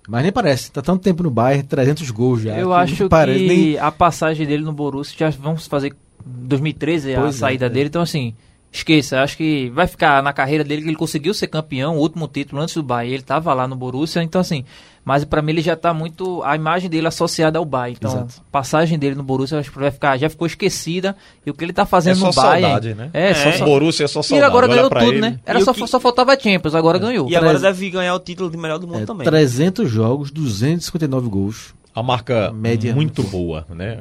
[0.09, 2.57] Mas nem parece, tá tanto tempo no Bayern, 300 gols já.
[2.57, 5.95] Eu que acho parece, que nem- a passagem dele no Borussia, já vamos fazer
[6.29, 7.69] 2013 a Pois é, saída é.
[7.69, 8.35] dele, então assim,
[8.73, 9.21] esqueça.
[9.23, 12.61] Acho que vai ficar na carreira dele que ele conseguiu ser campeão, o último título
[12.61, 13.15] antes do Bayern.
[13.15, 14.65] Ele estava lá no Borussia, então assim.
[15.05, 16.43] Mas para mim ele já tá muito.
[16.43, 17.97] A imagem dele associada ao Bayern.
[17.99, 18.43] Então, Exato.
[18.47, 21.17] a passagem dele no Borussia acho que vai ficar, já ficou esquecida.
[21.47, 22.63] E o que ele tá fazendo É só no Bayern.
[22.63, 23.11] saudade, né?
[23.15, 23.53] É, só, É.
[23.53, 23.65] só.
[23.65, 24.35] Borussia é só E saudade.
[24.35, 25.21] ele agora Olha ganhou tudo, ele.
[25.23, 25.41] né?
[25.47, 27.27] Era E só, que- só faltava Champions, agora ganhou.
[27.31, 29.25] E agora Treze- deve ganhar o título de melhor do mundo É, também.
[29.25, 31.75] 300 jogos, 259 gols.
[31.95, 33.99] A marca Média muito muito boa, né?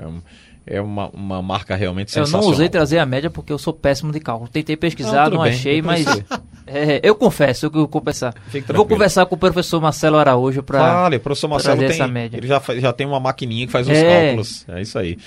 [0.69, 2.53] É uma, uma marca realmente Eu não sensacional.
[2.53, 4.49] usei trazer a média porque eu sou péssimo de cálculo.
[4.49, 6.05] Tentei Não, pesquisar, não, bem, achei, mas.
[6.69, 8.33] É, eu confesso, eu vou confessar.
[8.49, 10.79] Fique Vou conversar com o professor Marcelo Araújo para.
[10.79, 12.37] Fale, o professor Marcelo trazer tem, essa média.
[12.37, 14.25] ele já, já tem uma maquininha que faz os É.
[14.25, 14.65] cálculos.
[14.67, 15.17] É isso aí.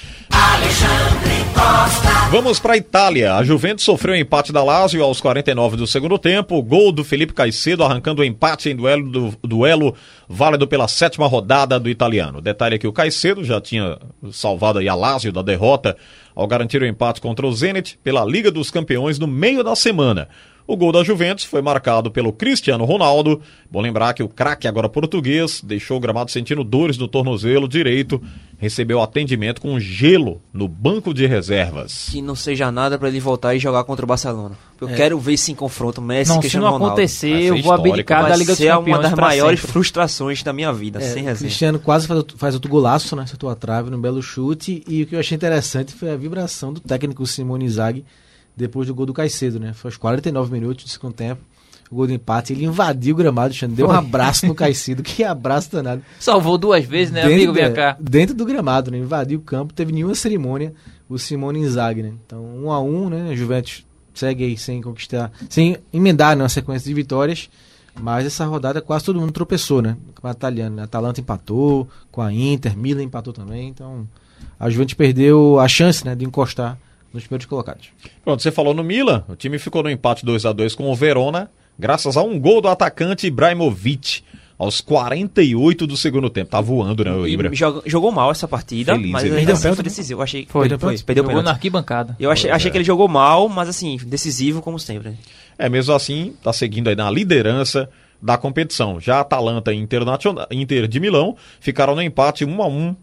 [2.31, 3.35] Vamos para Itália.
[3.35, 6.63] A Juventus sofreu um empate da Lazio aos 49 do segundo tempo.
[6.63, 9.95] Gol do Felipe Caicedo arrancando o empate em duelo, do, duelo
[10.33, 12.41] válido pela sétima rodada do italiano.
[12.41, 13.99] Detalhe é que o Caicedo já tinha
[14.31, 15.97] salvado aí a Lazio da derrota
[16.37, 20.29] ao garantir o empate contra o Zenit pela Liga dos Campeões no meio da semana.
[20.69, 23.43] O gol da Juventus foi marcado pelo Cristiano Ronaldo.
[23.69, 28.23] Bom lembrar que o craque agora português deixou o gramado sentindo dores no tornozelo direito,
[28.61, 32.09] recebeu atendimento com gelo no banco de reservas.
[32.11, 34.55] Que não seja nada pra ele voltar e jogar contra o Barcelona.
[34.81, 36.93] Eu quero ver esse confronto Messi Não, e se Cristiano não Ronaldo.
[36.95, 38.97] acontecer, eu vou abdicar da Liga dos ser Campeões.
[38.99, 39.73] uma das maiores sempre.
[39.73, 41.37] frustrações da minha vida, É, sem resenha.
[41.49, 43.23] Cristiano quase faz, outro- faz outro golaço, né?
[43.23, 44.83] Acertou a trave num belo chute.
[44.87, 48.05] E o que eu achei interessante foi a vibração do técnico Simone Inzaghi
[48.57, 49.73] depois do gol do Caicedo, né?
[49.73, 51.41] Foi aos 49 minutos do segundo tempo.
[51.91, 55.25] O gol do empate, ele invadiu o gramado, Xande, deu um abraço no Caicedo, que
[55.25, 56.03] abraço danado.
[56.21, 57.53] Salvou duas vezes, né, amigo?
[57.53, 57.97] Vem cá.
[57.99, 58.99] dentro do gramado, né?
[58.99, 60.73] Invadiu o campo, teve nenhuma cerimônia
[61.09, 62.13] o Simone Inzaghi, né?
[62.25, 63.31] Então, um a um, né?
[63.33, 63.85] A Juventus
[64.15, 67.51] segue aí sem conquistar, sem emendar né, uma sequência de vitórias.
[68.01, 69.97] Mas essa rodada quase todo mundo tropeçou, né?
[70.21, 70.83] Com a italiana, né?
[70.83, 73.69] A Atalanta empatou, com a Inter, Milan empatou também.
[73.69, 74.07] Então,
[74.59, 76.79] a Juventus perdeu a chance, né, de encostar
[77.13, 77.89] nos primeiros colocados.
[78.23, 80.95] Pronto, você falou no Milan, o time ficou no empate 2 a 2 com o
[80.95, 81.51] Verona,
[81.81, 84.23] graças a um gol do atacante Ibrahimovic
[84.59, 86.51] aos 48 do segundo tempo.
[86.51, 87.49] Tá voando, né, o Ibra?
[87.55, 89.31] joga- jogou mal essa partida, Feliz, mas ele.
[89.31, 90.21] ainda Perdeu assim pênalti, foi decisivo.
[90.21, 90.99] Eu achei Foi, perdeu, foi.
[90.99, 92.15] perdeu Jogou na arquibancada.
[92.21, 92.71] Eu achei, achei é.
[92.71, 95.15] que ele jogou mal, mas assim, decisivo como sempre.
[95.59, 97.89] É, mesmo assim, tá seguindo aí na liderança
[98.21, 99.01] da competição.
[99.01, 102.97] Já a Atalanta e Internacional, Inter de Milão ficaram no empate 1 a 1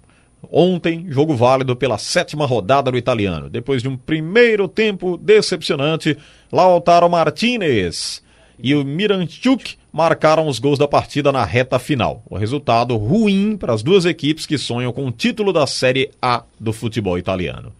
[0.51, 3.49] ontem, jogo válido pela sétima rodada do italiano.
[3.49, 6.15] Depois de um primeiro tempo decepcionante,
[6.51, 8.21] Lautaro Martinez
[8.59, 12.23] e o Miranchuk marcaram os gols da partida na reta final.
[12.29, 16.43] O resultado ruim para as duas equipes que sonham com o título da Série A
[16.59, 17.71] do futebol italiano.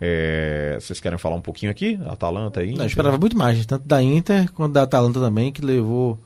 [0.00, 1.98] É, vocês querem falar um pouquinho aqui?
[2.06, 2.72] Atalanta aí?
[2.72, 6.18] Não, eu esperava muito mais, tanto da Inter quanto da Atalanta também, que levou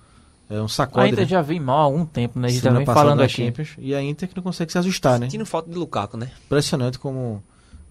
[0.48, 1.08] é, um A sacode.
[1.08, 1.28] Inter né?
[1.28, 2.48] já vem mal há algum tempo, né?
[2.48, 3.44] A gente também passada falando aqui.
[3.44, 5.26] Champions, e a Inter que não consegue se ajustar, né?
[5.26, 6.30] Sentindo falta de Lukaku, né?
[6.46, 7.42] Impressionante como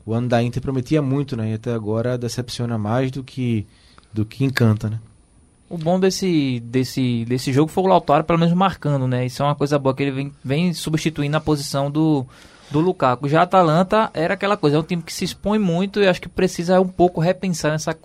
[0.06, 1.52] o ano da Inter prometia muito, né?
[1.52, 3.68] E até agora decepciona mais do que
[4.14, 5.00] do que encanta, né?
[5.74, 9.26] O bom desse, desse, desse jogo foi o Lautaro pelo menos marcando, né?
[9.26, 12.28] Isso é uma coisa boa que ele vem, vem substituindo a posição do,
[12.74, 13.30] do Lukaku.
[13.30, 16.20] Já a Atalanta era aquela coisa, é um time que se expõe muito e acho
[16.20, 17.96] que precisa um pouco repensar nessa,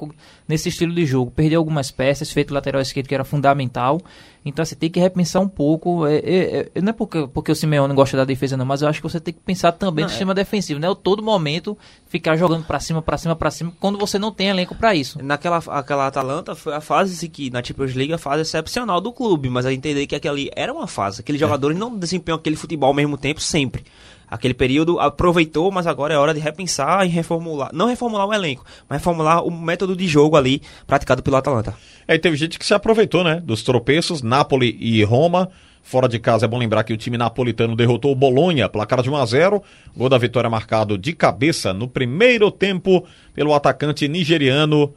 [0.46, 1.30] nesse estilo de jogo.
[1.30, 3.98] Perdeu algumas peças, feito o lateral esquerdo que era fundamental.
[4.44, 6.06] Então você tem que repensar um pouco.
[6.06, 8.88] É, é, é, não é porque, porque o Simeone gosta da defesa, não, mas eu
[8.88, 10.88] acho que você tem que pensar também no Não, é- sistema defensivo, né?
[11.02, 14.74] Todo momento ficar jogando pra cima, pra cima, pra cima, quando você não tem elenco
[14.74, 15.22] pra isso.
[15.22, 19.48] Naquela aquela Atalanta foi a fase que na Champions League a fase excepcional do clube,
[19.50, 21.20] mas a entender que aquele era uma fase.
[21.20, 23.84] Aqueles jogadores não desempenham aquele futebol ao mesmo tempo sempre.
[24.30, 27.70] Aquele período aproveitou, mas agora é hora de repensar e reformular.
[27.72, 31.74] Não reformular o elenco, mas reformular o método de jogo ali praticado pelo Atalanta.
[32.06, 33.40] Aí teve gente que se aproveitou, né?
[33.44, 35.48] Dos tropeços, Napoli e Roma.
[35.82, 39.08] Fora de casa é bom lembrar que o time napolitano derrotou o Bolonha, placar de
[39.08, 39.62] 1 a 0.
[39.96, 44.92] Gol da vitória marcado de cabeça no primeiro tempo pelo atacante nigeriano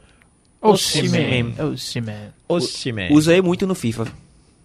[0.62, 1.54] Osimhen.
[1.58, 2.14] Osimhen.
[2.48, 3.12] Osimhen.
[3.12, 4.06] Usei muito no FIFA.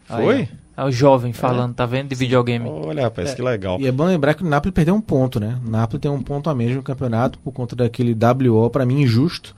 [0.05, 0.47] Foi?
[0.78, 2.09] É o jovem falando, tá vendo?
[2.09, 2.69] De videogame.
[2.69, 3.80] Olha, rapaz, que legal.
[3.82, 5.59] E é bom lembrar que o Napoli perdeu um ponto, né?
[5.65, 8.15] O Napoli tem um ponto a menos no campeonato por conta daquele
[8.47, 9.55] WO, pra mim, injusto,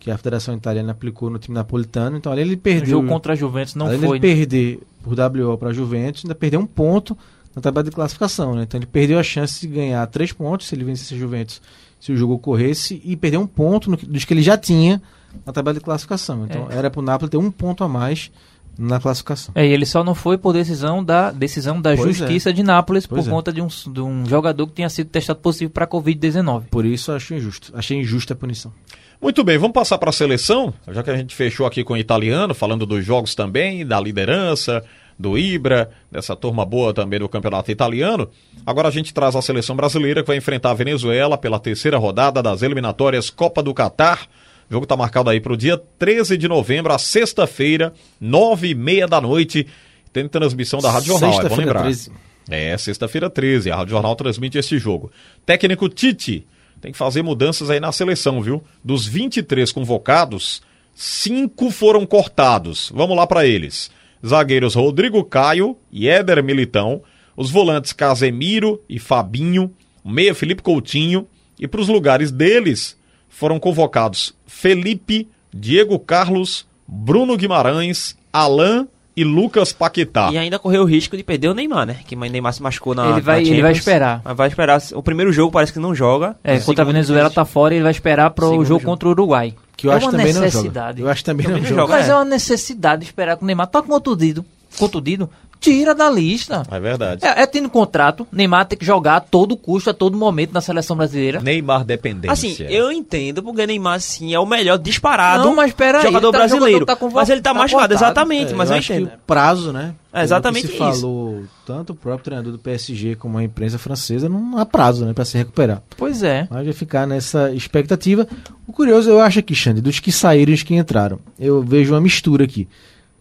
[0.00, 2.16] que a Federação Italiana aplicou no time napolitano.
[2.16, 2.86] Então, de ele O perder.
[2.86, 4.16] jogo contra a Juventus não além foi.
[4.16, 7.16] ele perder por WO pra Juventus, ainda perdeu um ponto
[7.54, 8.62] na tabela de classificação, né?
[8.62, 11.60] Então ele perdeu a chance de ganhar três pontos se ele vencesse a Juventus,
[12.00, 15.00] se o jogo ocorresse, e perdeu um ponto no dos que ele já tinha
[15.44, 16.46] na tabela de classificação.
[16.46, 18.30] Então era pro Napoli ter um ponto a mais
[18.78, 19.52] na classificação.
[19.54, 23.06] É, e ele só não foi por decisão da decisão da Pois Justiça de Nápoles
[23.06, 23.32] Pois por é.
[23.32, 26.64] conta de um, de um jogador que tinha sido testado positivo para Covid-19.
[26.70, 27.72] Por isso eu acho injusto.
[27.74, 28.72] Achei injusta a punição.
[29.20, 31.96] Muito bem, vamos passar para a seleção, já que a gente fechou aqui com o
[31.96, 34.84] italiano, falando dos jogos também, da liderança,
[35.18, 38.28] do Ibra, dessa turma boa também do campeonato italiano.
[38.66, 42.42] Agora a gente traz a seleção brasileira que vai enfrentar a Venezuela pela terceira rodada
[42.42, 44.26] das eliminatórias Copa do Catar.
[44.68, 49.06] O jogo tá marcado aí pro dia 13 de novembro, a sexta-feira, nove e meia
[49.06, 49.66] da noite.
[50.12, 51.82] Tem transmissão da Rádio Jornal, é bom Sexta-feira, lembrar.
[51.82, 52.12] 13.
[52.48, 55.10] É, sexta-feira 13, a Rádio Jornal transmite esse jogo.
[55.46, 56.46] Técnico Tite
[56.80, 58.62] tem que fazer mudanças aí na seleção, viu?
[58.82, 60.62] Dos 23 convocados,
[60.94, 62.92] cinco foram cortados.
[62.94, 63.90] Vamos lá para eles.
[64.24, 67.02] Zagueiros Rodrigo Caio e Éder Militão,
[67.36, 71.26] os volantes Casemiro e Fabinho, o meia Felipe Coutinho
[71.58, 72.96] e para os lugares deles
[73.34, 80.30] foram convocados Felipe, Diego Carlos, Bruno Guimarães, Alain e Lucas Paquetá.
[80.32, 81.96] E ainda correu o risco de perder o Neymar, né?
[82.06, 84.20] Que o Neymar se machucou na Ele vai- na ele vai esperar.
[84.24, 84.82] Mas vai esperar.
[84.94, 86.36] O primeiro jogo parece que não joga.
[86.42, 88.90] É, O contra a Venezuela tá fora e ele vai esperar pro Segundo jogo jogo.
[88.90, 89.54] contra o Uruguai.
[89.76, 90.46] Que eu é acho uma também não joga.
[90.46, 91.00] necessidade.
[91.02, 91.80] Eu acho também Também não joga.
[91.82, 91.92] joga.
[91.94, 92.10] Mas é.
[92.12, 94.44] é uma necessidade de esperar que o Neymar tá contundido.
[94.78, 95.30] Contundido?
[95.64, 96.62] Tira da lista.
[96.70, 97.24] É verdade.
[97.24, 100.60] É, é tendo contrato, Neymar tem que jogar a todo custo, a todo momento na
[100.60, 101.40] seleção brasileira.
[101.40, 102.32] Neymar dependência.
[102.32, 106.32] Assim, eu entendo porque Neymar, sim, é o melhor disparado Não, mas pera aí, jogador
[106.32, 106.72] tá- brasileiro.
[106.80, 108.04] jogador tá convo- mas ele tá, tá machucado, cortado.
[108.04, 109.08] exatamente, É, mas eu, acho entendo.
[109.08, 109.94] que o prazo, né?
[110.12, 110.78] É exatamente se isso.
[110.78, 115.12] falou, tanto o próprio treinador do PSG como a imprensa francesa, não há prazo, né,
[115.12, 115.82] para se recuperar.
[115.96, 116.46] Pois é.
[116.48, 118.26] Mas vai ficar nessa expectativa.
[118.66, 121.92] O curioso, eu acho aqui, Xande, dos que saíram e os que entraram, eu vejo
[121.94, 122.68] uma mistura aqui.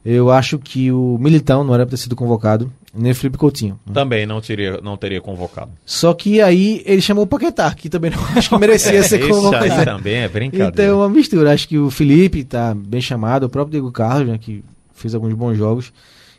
[0.06, 3.80] Eu acho que o Militão não era para ter sido convocado, nem o Felipe Coutinho.
[3.94, 5.72] Também não teria, não teria convocado.
[5.86, 9.24] Só que aí ele chamou o Paquetá, que também não acho que merecia ser esse
[9.24, 9.86] aí convocado.
[9.86, 10.70] também é brincadeira.
[10.70, 11.54] Então é uma mistura.
[11.54, 15.34] Acho que o Felipe tá bem chamado, o próprio Diego Carlos, né, que fez alguns
[15.34, 15.94] bons jogos.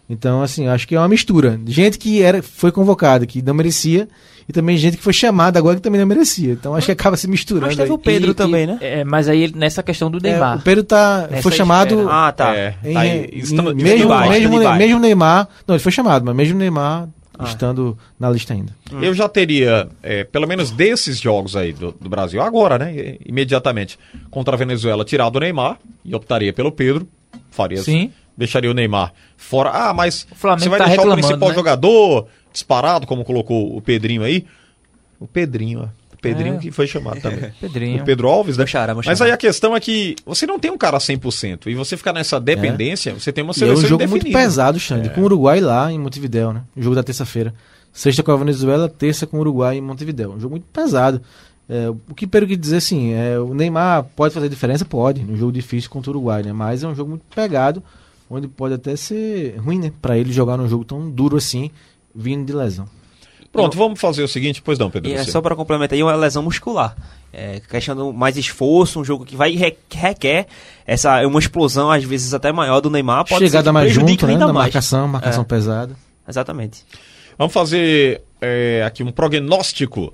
[0.09, 1.59] Então, assim, acho que é uma mistura.
[1.67, 4.07] Gente que era, foi convocada, que não merecia,
[4.47, 6.53] e também gente que foi chamada agora que também não merecia.
[6.53, 7.67] Então acho que acaba se misturando.
[7.67, 7.95] Mas teve aí.
[7.95, 8.79] o Pedro E- também, e- né?
[8.83, 10.59] É, mas aí nessa questão do É, Neymar.
[10.59, 11.95] o Pedro tá, Nessa foi chamado.
[11.95, 12.27] espera.
[12.27, 12.55] Ah, tá.
[12.55, 15.49] É, em- tá em- estamos- mesmo, mesmo, mesmo Neymar.
[15.67, 17.45] Não, ele foi chamado, mas mesmo Neymar Ah.
[17.45, 18.77] estando na lista ainda.
[19.01, 23.17] Eu já teria, é, pelo menos desses jogos aí do, do Brasil, agora, né?
[23.25, 23.99] Imediatamente,
[24.31, 27.09] contra a Venezuela, tirado o Neymar e optaria pelo Pedro.
[27.51, 28.11] Faria Sim.
[28.37, 29.71] Deixaria o Neymar fora.
[29.71, 31.55] Ah, mas O Flamengo você vai tá deixar o principal né?
[31.55, 34.45] jogador disparado, como colocou o Pedrinho aí?
[35.21, 35.89] O Pedrinho, ó.
[36.15, 36.59] O Pedrinho É.
[36.59, 37.53] que foi chamado também.
[37.61, 38.03] Pedrinho.
[38.03, 38.65] O Pedro Alves, né?
[39.05, 41.67] Mas aí a questão é que você não tem um cara 100%.
[41.67, 44.39] E você ficar nessa dependência, você tem uma E é seleção um jogo muito indefinida.
[44.39, 46.63] pesado, Xande, com o Uruguai lá em Montevidéu, né?
[46.77, 47.55] O jogo da terça-feira.
[47.93, 50.33] Sexta com a Venezuela, terça com o Uruguai em Montevidéu.
[50.33, 51.21] Um jogo muito pesado.
[51.69, 54.85] É, o que Pedro quer dizer assim, é, o Neymar pode fazer diferença?
[54.85, 56.53] Pode, num jogo difícil contra o Uruguai, né?
[56.53, 57.83] Mas é um jogo muito pegado,
[58.35, 59.93] onde pode até ser ruim, né?
[60.03, 61.71] Pra ele jogar num jogo tão duro assim,
[62.15, 62.87] vindo de lesão.
[63.53, 65.09] Pronto, vamos fazer o seguinte, pois não, Pedro.
[65.09, 65.31] E é você.
[65.31, 66.97] só para complementar aí uma lesão muscular.
[67.33, 70.47] É, questão do mais esforço, um jogo que vai re- requer
[70.87, 74.33] essa uma explosão às vezes até maior do Neymar, pode Chegada que mais junto, né?
[74.33, 74.67] ainda Na mais.
[74.67, 75.45] marcação, marcação É.
[75.45, 75.97] pesada.
[76.29, 76.85] Exatamente.
[77.39, 80.13] Vamos fazer é, aqui um prognóstico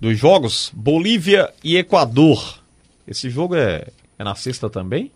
[0.00, 2.58] dos jogos Bolívia e Equador.
[3.08, 3.86] Esse jogo é,
[4.18, 5.10] é na sexta também?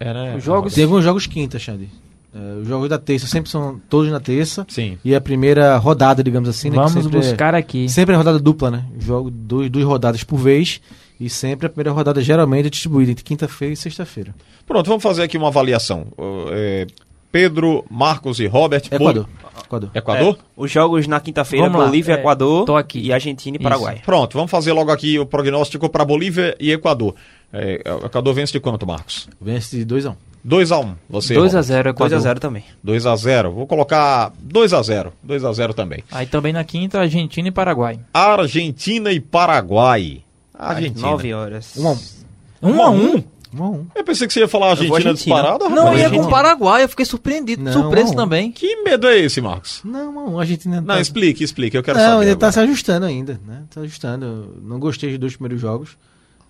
[0.00, 0.34] É, né?
[0.36, 1.88] Os jogos- Tem alguns jogos quinta, Xande.
[2.34, 4.66] É, os jogos da terça sempre são todos na terça.
[4.68, 4.98] Sim.
[5.04, 6.72] E a primeira rodada, digamos assim, né?
[6.72, 7.88] que Vamos sempre é- buscar aqui.
[7.88, 8.84] Sempre é rodada dupla, né?
[8.98, 10.80] Jogo dois, duas rodadas por vez.
[11.20, 14.34] E sempre a primeira rodada geralmente é distribuída entre quinta-feira e sexta-feira.
[14.66, 16.06] Pronto, vamos fazer aqui uma avaliação.
[16.18, 16.88] Ô, é,
[17.30, 18.82] Pedro, Marcos e Robert.
[18.90, 19.28] Equador.
[19.64, 19.90] Equador.
[19.94, 20.34] Equador?
[20.34, 21.70] É, os jogos na quinta-feira.
[21.70, 22.98] Bolívia, É, Equador tô aqui.
[23.00, 23.62] e Argentina e Isso.
[23.62, 24.02] Paraguai.
[24.04, 27.14] Pronto, vamos fazer logo aqui o prognóstico para Bolívia e Equador.
[27.54, 29.28] É, o Equador vence de quanto, Marcos?
[29.40, 30.14] Vence de 2x1.
[30.46, 30.94] 2x1.
[31.08, 31.62] Você, 2 a Robert.
[31.68, 32.18] 0 Equador.
[32.18, 32.64] 2x0 também.
[32.84, 33.50] 2x0.
[33.50, 35.12] Vou colocar 2x0.
[35.26, 36.02] 2x0 também.
[36.10, 37.98] Aí também na quinta, Argentina e Paraguai.
[38.12, 40.22] Argentina e Paraguai.
[40.52, 41.08] Argentina.
[41.08, 41.72] 9 horas.
[41.76, 42.24] 1x1.
[42.62, 43.24] 1 a 1
[43.54, 43.86] 1x1.
[43.94, 45.14] Eu pensei que você ia falar Eu Argentina, Argentina.
[45.36, 45.68] disparada.
[45.68, 46.00] Não, rapaz.
[46.00, 48.16] ia com o Paraguai, eu fiquei surpreendido, Não, surpreso não.
[48.24, 48.50] também.
[48.50, 49.80] Que medo é esse, Marcos?
[49.84, 50.36] Não, 1x1.
[50.36, 51.00] A Argentina Não, tá...
[51.00, 51.76] explique, explique.
[51.76, 52.24] Eu quero Não, saber.
[52.26, 52.72] ainda tá se agora.
[52.72, 53.62] ajustando ainda, né?
[53.72, 54.24] Tá ajustando.
[54.26, 55.96] Eu Não gostei dos dois primeiros jogos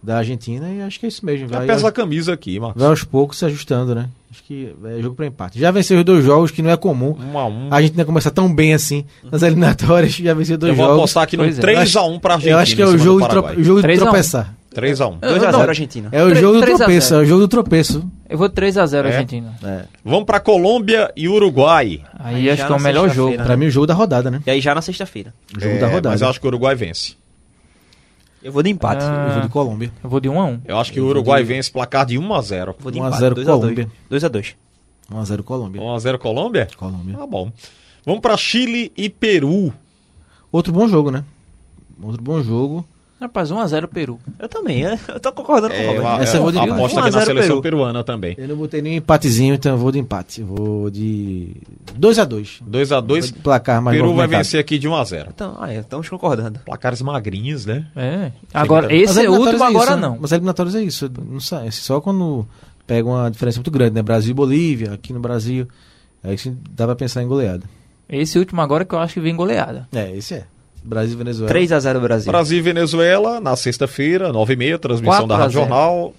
[0.05, 1.49] da Argentina e acho que é isso mesmo.
[1.49, 2.81] Vai, pesa a aos, camisa aqui, Marcos.
[2.81, 4.09] vai aos poucos se ajustando, né?
[4.31, 5.59] Acho que é jogo pra empate.
[5.61, 7.15] Já venceu os dois jogos, que não é comum.
[7.15, 7.69] 1x1.
[7.71, 10.99] A Argentina começa tão bem assim nas eliminatórias, já venceu dois Eu vou jogos.
[11.01, 11.63] apostar aqui no Pois é.
[11.63, 12.57] 3x1 pra Argentina.
[12.57, 14.07] Eu acho que é o do jogo, de, trope- jogo de 3 a 1.
[14.07, 14.55] tropeçar.
[14.75, 15.21] 3x1.
[15.21, 15.61] 2x0 não.
[15.61, 16.09] Argentina.
[16.11, 16.79] É o jogo do 3 a 0.
[16.79, 18.11] tropeço, é o jogo do tropeço.
[18.29, 19.13] Eu vou 3 a 0 É?
[19.13, 19.55] Argentina.
[20.05, 22.01] Vamos pra Colômbia e Uruguai.
[22.19, 23.29] Aí, Aí acho que é o melhor jogo.
[23.29, 23.45] sexta-feira.
[23.45, 24.43] Pra mim, o jogo da rodada, né?
[24.45, 25.33] E aí já na sexta-feira.
[25.57, 26.09] Jogo É, da rodada.
[26.11, 27.15] Mas eu acho que o Uruguai vence.
[28.45, 29.03] Eu vou de empate.
[29.03, 29.26] Ah.
[29.26, 29.92] O jogo de Colômbia.
[30.05, 32.74] Eu vou de 1 a 1 Eu acho que o Uruguai vence placar de 1x0.
[32.78, 33.20] Vou de 1 a empate.
[33.20, 33.45] 0 2x2.
[33.47, 33.90] Colômbia.
[34.11, 34.55] 2x2.
[35.11, 35.80] 1x0 Colômbia.
[35.80, 36.68] 1x0 Colômbia?
[36.76, 37.16] Colômbia.
[37.16, 37.51] Tá bom.
[38.05, 39.72] Vamos pra Chile e Peru.
[40.53, 41.24] Outro bom jogo, né?
[42.03, 42.86] Outro bom jogo.
[43.25, 44.18] Rapaz, 1x0 Peru.
[44.39, 46.20] Eu também, é, eu tô concordando com o É, Robert.
[46.22, 47.62] Essa é, eu vou de- aposta 1 a aqui na 0 seleção Peru.
[47.62, 48.35] peruana também.
[48.37, 50.43] Eu não botei nenhum empatezinho, então eu vou de empate.
[50.43, 51.57] Eu vou de
[51.99, 52.61] 2x2.
[52.68, 55.29] 2x2, Placar mais Peru vai vencer aqui de 1x0.
[55.35, 56.59] Então, ah, é, estamos concordando.
[56.66, 57.87] Placares magrinhos, né?
[57.97, 58.31] É.
[58.53, 60.03] Agora, Mas esse é o último, é agora isso, né?
[60.07, 60.18] não.
[60.20, 61.11] Mas eliminatórios é isso.
[61.31, 61.70] Não sai.
[61.72, 62.47] Só quando
[62.87, 64.03] pega uma diferença muito grande, né?
[64.03, 65.66] Brasil e Bolívia, aqui no Brasil.
[66.22, 67.64] Aí sim dá pra pensar em goleada.
[68.07, 69.89] Esse último agora que eu acho que vem goleada.
[69.95, 70.45] É, esse é.
[70.85, 71.55] Brasil e Venezuela.
[71.55, 72.32] 3x0 Brasil.
[72.32, 75.68] Brasil e Venezuela, na sexta-feira, 9h30, transmissão 4 da a Rádio 0.
[75.68, 76.14] Jornal.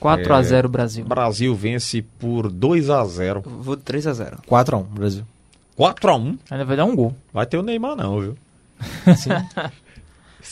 [0.00, 1.04] 4x0 Brasil.
[1.04, 3.42] Brasil vence por 2x0.
[3.44, 4.38] Vou de 3x0.
[4.48, 5.24] 4x1, Brasil.
[5.78, 6.38] 4x1.
[6.50, 7.14] Ainda vai dar um gol.
[7.32, 8.36] Vai ter o Neymar, não, viu?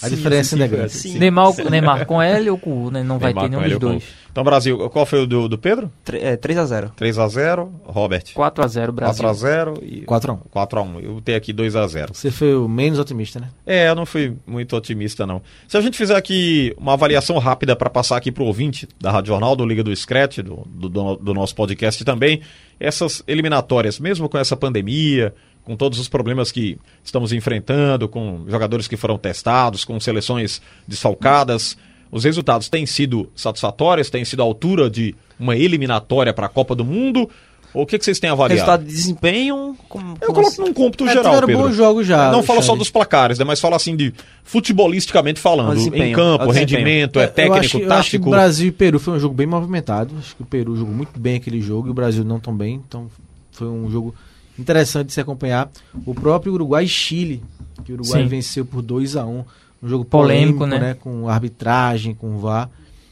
[0.03, 0.93] A diferença ainda é grande.
[0.93, 1.19] Sim.
[1.19, 3.03] Neymar, Neymar com L ou com U, né?
[3.03, 4.05] Não vai Neymar ter nenhum dos dois.
[4.05, 5.91] com- Então, Brasil, qual foi o do, do Pedro?
[6.05, 6.91] Tre- é, 3x0.
[6.95, 7.69] 3x0.
[7.85, 8.25] Robert.
[8.35, 9.25] 4x0 Brasil.
[9.25, 10.39] 4x0 e 4x1.
[10.51, 11.03] 4x1.
[11.03, 12.09] Eu tenho aqui 2x0.
[12.13, 13.49] Você foi o menos otimista, né?
[13.67, 15.41] É, eu não fui muito otimista, não.
[15.67, 19.11] Se a gente fizer aqui uma avaliação rápida para passar aqui para o ouvinte da
[19.11, 22.43] Rádio Jornal, do Liga do Scratch, do, do, do- do nosso podcast também,
[22.79, 25.35] essas eliminatórias, mesmo com essa pandemia,
[25.67, 31.77] com todos os problemas que estamos enfrentando, com jogadores que foram testados, com seleções desfalcadas,
[32.11, 36.75] os resultados têm sido satisfatórios, têm sido à altura de uma eliminatória para a Copa
[36.75, 37.29] do Mundo?
[37.75, 38.55] Ou o que, que vocês têm avaliado?
[38.55, 39.77] Resultado de desempenho.
[39.89, 41.65] Como, Eu coloco num cômputo É, geral, Pedro.
[41.65, 43.45] bons jogos já, Não falo só dos placares, né?
[43.45, 44.15] Mas falo assim de
[44.45, 45.77] futebolisticamente falando.
[45.79, 48.31] O em campo, o rendimento, é eu técnico, acho, eu acho que tático.
[48.31, 50.15] Brasil e Peru foi um jogo bem movimentado.
[50.19, 52.81] Acho que o Peru jogou muito bem aquele jogo e o Brasil não tão bem.
[52.87, 53.11] Então
[53.51, 54.15] foi um jogo
[54.59, 55.71] interessante de se acompanhar.
[56.05, 57.43] O próprio Uruguai e Chile,
[57.85, 58.29] que o Uruguai Sim.
[58.29, 59.45] venceu por 2 a 1
[59.83, 60.89] Um jogo Polêmico, polêmico, né?
[60.91, 60.97] né?
[60.99, 62.71] Com arbitragem, com VAR.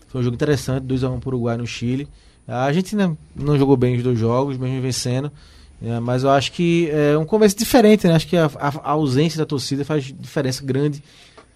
[0.09, 2.09] Foi um jogo interessante, 2 a 1 para o Uruguai no Chile.
[2.49, 5.31] A Argentina não jogou bem os dois jogos, mesmo vencendo.
[5.83, 8.15] É, mas eu acho que é um começo diferente, né?
[8.15, 11.03] Acho que a, a- a ausência da torcida faz diferença grande.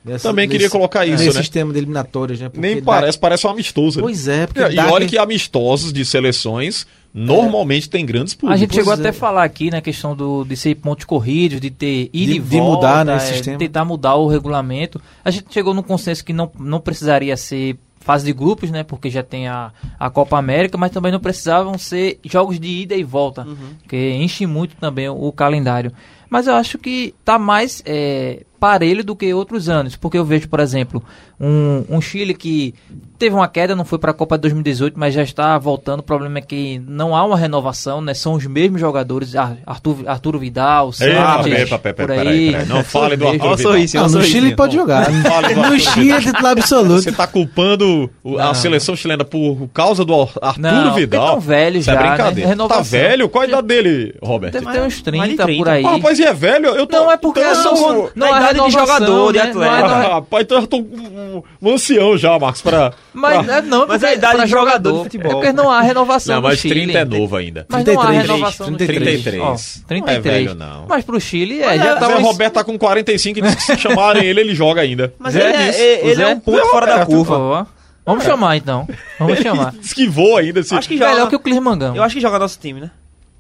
[0.04, 1.42] nessa- Também queria nesse- colocar isso, nesse né?
[1.42, 2.48] sistema de eliminatórias, né?
[2.48, 3.98] Porque Nem dá- parece, parece um amistoso.
[3.98, 4.02] né?
[4.02, 8.60] Pois é, porque E, e olha que amistosos de seleções normalmente tem grandes A públicos.
[8.60, 9.10] gente chegou Pois até é.
[9.10, 12.40] a falar aqui na questão do, de ser pontos corridos, de ter ida De- e
[12.40, 13.58] de volta, mudar, né, esse é, sistema.
[13.58, 15.00] tentar mudar o regulamento.
[15.24, 18.82] A gente chegou num consenso que não, não precisaria ser fase de grupos, né?
[18.84, 22.94] Porque já tem a, a Copa América, mas também não precisavam ser jogos de ida
[22.94, 23.46] e volta,
[23.86, 25.92] que enche muito também o, o calendário.
[26.30, 30.48] Mas eu acho que tá mais é, parelho do que outros anos, porque eu vejo,
[30.48, 31.02] por exemplo,
[31.40, 32.74] um, um Chile que
[33.18, 36.00] teve uma queda, não foi para a Copa de 2018, mas já está voltando.
[36.00, 38.14] O problema é que não há uma renovação, né?
[38.14, 42.50] São os mesmos jogadores, Ar- Arthur, Arturo Vidal, peraí, por peraí, aí.
[42.52, 42.66] peraí.
[42.66, 43.58] Não fale do Arthur Vidal.
[43.58, 44.42] sorriso, olha Ah, no sorrisinho.
[44.42, 45.08] Chile pode jogar.
[45.10, 47.02] No Chile é titular absoluto.
[47.02, 51.26] Você tá culpando o- a seleção chilena por causa do Ar- Arthur Não, Vidal?
[51.32, 52.08] tão velho Isso já, é né?
[52.08, 52.48] brincadeira.
[52.50, 52.82] Renovação.
[52.84, 53.28] Tá velho?
[53.28, 54.50] Qual a idade dele, Robert?
[54.52, 55.70] Deve ter uns mais de 30, por 30.
[55.72, 55.84] aí.
[55.84, 56.66] Ah, rapaz, e é velho?
[56.68, 59.32] Eu tô, Não, é porque então eu não, sou- não é idade de renovação, jogador,
[59.32, 59.52] de né?
[59.54, 59.88] Não é- atleta.
[59.88, 62.92] não é- Ah, rapaz, então eu tô um, um ancião já, Marcos, pra...
[63.12, 65.30] Mas pra- é não, Mas porque a idade de jogador de futebol.
[65.30, 66.74] É porque não há renovação Não, mas Chile.
[66.92, 67.66] 30 é novo ainda.
[67.68, 69.20] Mas não há 33, renovação no 33.
[69.22, 69.22] Chile.
[69.22, 69.42] 33.
[69.42, 70.22] Ó, Não é 33.
[70.46, 70.86] velho, não.
[70.88, 73.42] Mas pro Chile, é, Mas já é, tá Zé uns- Roberto tá com 45 e
[73.42, 75.12] disse que se chamarem ele, ele joga ainda.
[75.18, 77.38] Mas Zé ele, é, é- ele é um ponto fora da curva.
[77.38, 77.64] Ó,
[78.06, 78.88] Vamos chamar então.
[79.18, 79.72] Vamos chamar.
[79.72, 80.62] Diz voa ainda.
[80.62, 80.74] Se...
[80.74, 81.10] Acho que joga.
[81.10, 81.94] Melhor que o Clismangama.
[81.94, 82.90] Eu acho que joga nosso time, né?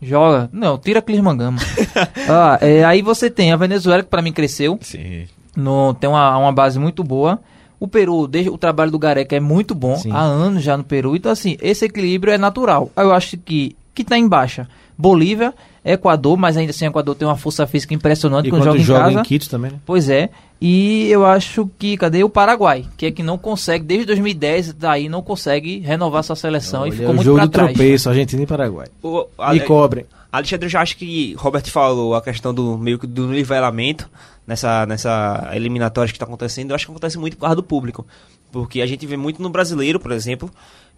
[0.00, 0.48] Joga.
[0.52, 1.58] Não, tira Clismangama.
[2.28, 4.78] ah, é, aí você tem a Venezuela, que pra mim cresceu.
[4.80, 5.26] Sim.
[5.56, 7.40] no, tem uma, uma base muito boa.
[7.80, 10.10] O Peru, desde, o trabalho do Gareca é muito bom, Sim.
[10.10, 11.14] há anos já no Peru.
[11.14, 12.90] Então, assim, esse equilíbrio é natural.
[12.96, 14.68] Eu acho que que tá em baixa.
[14.96, 15.52] Bolívia,
[15.84, 18.80] Equador, mas ainda assim o Equador tem uma força física impressionante E quando quando joga
[18.80, 19.20] em joga casa.
[19.20, 19.78] em Quito também, né?
[19.84, 20.30] Pois é.
[20.60, 22.84] E eu acho que, cadê o Paraguai?
[22.96, 26.92] Que é que não consegue, desde 2010, daí não consegue renovar sua seleção e Olha,
[26.92, 27.72] ficou é o muito jogo pra trás.
[27.72, 28.88] tropeço, Argentina e Paraguai.
[29.02, 30.04] O, E cobrem.
[30.32, 34.10] Alexandre, eu já acho que Robert falou a questão do meio que do nivelamento
[34.46, 36.70] nessa, nessa eliminatória que está acontecendo.
[36.70, 38.04] Eu acho que acontece muito por causa do público.
[38.50, 40.50] Porque a gente vê muito no brasileiro, por exemplo,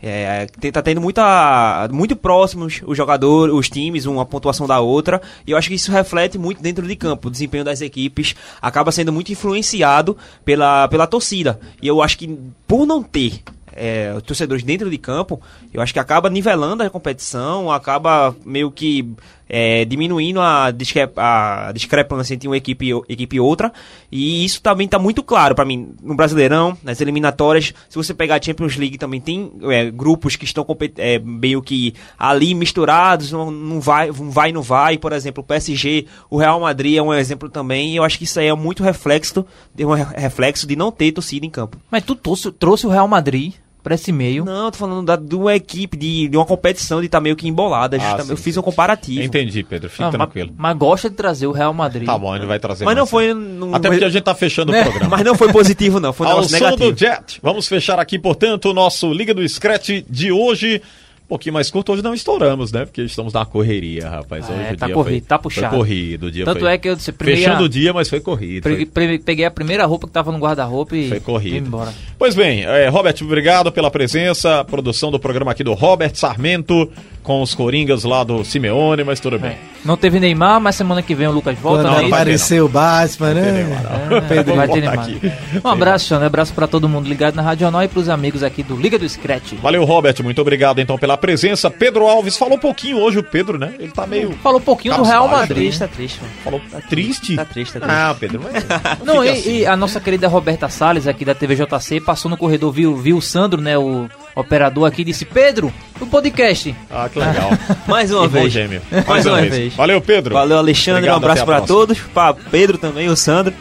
[0.02, 5.20] é, tá tendo muita, muito próximos os jogadores, os times, uma pontuação da outra.
[5.46, 7.28] E eu acho que isso reflete muito dentro de campo.
[7.28, 11.60] O desempenho das equipes acaba sendo muito influenciado pela, pela torcida.
[11.82, 13.42] E eu acho que por não ter
[13.72, 15.40] é, torcedores dentro de campo,
[15.72, 19.14] eu acho que acaba nivelando a competição, acaba meio que
[19.50, 23.72] é, diminuindo a, discre a discrepância entre uma equipe, e equipe e outra.
[24.10, 27.74] E isso também está muito claro para mim no Brasileirão, nas eliminatórias.
[27.88, 30.64] Se você pegar a Champions League, também tem é, grupos que estão
[30.96, 34.96] é, meio que ali misturados, não, não vai, não vai, não vai.
[34.96, 37.92] Por exemplo, o PSG, o Real Madrid é um exemplo também.
[37.92, 39.44] E eu acho que isso aí é muito reflexo,
[39.74, 41.76] de um re- reflexo de não ter torcida em campo.
[41.90, 44.44] Mas tu trouxe, trouxe o Real Madrid pra esse meio.
[44.44, 47.34] Não, eu tô falando da, de uma equipe, de, de uma competição de estar meio
[47.36, 47.96] que embolada.
[47.96, 48.26] Ah, justamente.
[48.26, 49.22] sim, eu fiz um comparativo.
[49.22, 49.88] Entendi, Pedro.
[49.88, 50.52] Fique Ah, mas, tranquilo.
[50.56, 52.06] mas gosta de trazer o Real Madrid.
[52.06, 53.32] Tá bom, ele vai trazer Mas não foi.
[53.34, 54.80] Não, Até porque a gente tá fechando Né?
[54.80, 55.16] o programa.
[55.16, 56.12] Mas não foi positivo, não.
[56.12, 56.92] Foi um Ao negócio som negativo.
[56.92, 57.40] do Jet.
[57.42, 60.82] Vamos fechar aqui, portanto, o nosso Liga do Scratch de hoje.
[61.30, 62.84] Pouquinho mais curto, hoje não estouramos, né?
[62.84, 64.46] Porque estamos na correria, rapaz.
[64.48, 65.68] Ah, Hoje é, o tá dia corrido, foi, tá puxado.
[65.68, 66.72] Foi corrido, o dia Tanto foi...
[66.72, 68.64] é que eu disse, peguei Fechando o dia, mas foi corrido.
[68.64, 71.52] Pre- foi- Peguei a primeira roupa que tava no guarda-roupa e Foi corrido.
[71.52, 71.94] vim embora.
[72.18, 74.64] Pois bem, é, Robert, obrigado pela presença.
[74.64, 76.90] Produção do programa aqui do Robert Sarmento,
[77.22, 79.50] com os Coringas lá do Simeone, mas tudo bem.
[79.52, 79.58] É.
[79.84, 81.84] Não teve Neymar, mas semana que vem o Lucas volta.
[81.84, 82.02] Quando né?
[82.02, 83.52] não ter, apareceu o Batman, Não né?
[83.52, 84.16] Neymar, não.
[84.16, 84.98] É, Vamos vai ter Neymar.
[85.00, 85.32] aqui.
[85.64, 86.24] Um abraço, Xana.
[86.24, 88.98] Um abraço pra todo mundo ligado na Rádio Jornal e pros amigos aqui do Liga
[88.98, 89.54] do Scratch.
[89.62, 90.16] Valeu, Robert.
[90.22, 91.70] Muito obrigado então pela presença.
[91.70, 93.72] Pedro Alves falou um pouquinho hoje, o Pedro, né?
[93.78, 94.32] Ele tá meio.
[94.42, 95.56] Falou um pouquinho do Tá Real Tá Madrid.
[95.56, 96.20] triste, tá triste.
[96.20, 96.32] mano.
[96.44, 96.60] Falou
[96.90, 97.36] triste?
[97.36, 97.96] Tá triste, tá triste.
[97.96, 98.66] Ah, Pedro, mas.
[99.04, 99.58] Não, fique e, assim.
[99.60, 103.22] e a nossa querida Roberta Salles, aqui da TVJC, passou no corredor, viu, viu o
[103.22, 106.74] Sandro, né, o operador aqui, disse: Pedro, o podcast.
[106.90, 107.50] Ah, que legal.
[107.86, 108.52] Mais uma Irmão vez.
[108.52, 108.82] gêmeo.
[109.06, 109.74] Mais uma vez.
[109.74, 110.34] Valeu, Pedro.
[110.34, 110.98] Valeu, Alexandre.
[111.00, 111.78] Obrigado, um abraço até a pra próxima.
[111.78, 111.98] todos.
[112.12, 113.52] Pra Pedro também, o Sandro.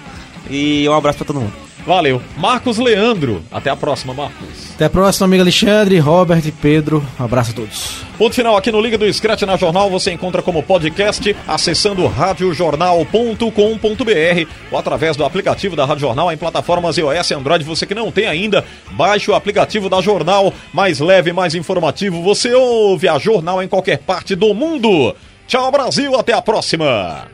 [0.49, 1.53] E um abraço pra todo mundo.
[1.89, 2.21] Valeu.
[2.37, 3.43] Marcos Leandro.
[3.51, 4.75] Até a próxima, Marcos.
[4.75, 7.03] Até a próxima, amigo Alexandre, Robert e Pedro.
[7.19, 8.03] Um abraço a todos.
[8.15, 9.89] Ponto final aqui no Liga do Scratch na Jornal.
[9.89, 16.95] Você encontra como podcast acessando radiojornal.com.br ou através do aplicativo da Rádio Jornal em plataformas
[16.99, 17.63] iOS e Android.
[17.63, 22.21] Você que não tem ainda, baixe o aplicativo da Jornal, mais leve, mais informativo.
[22.21, 25.15] Você ouve a Jornal em qualquer parte do mundo.
[25.47, 26.15] Tchau, Brasil.
[26.15, 27.27] Até a próxima.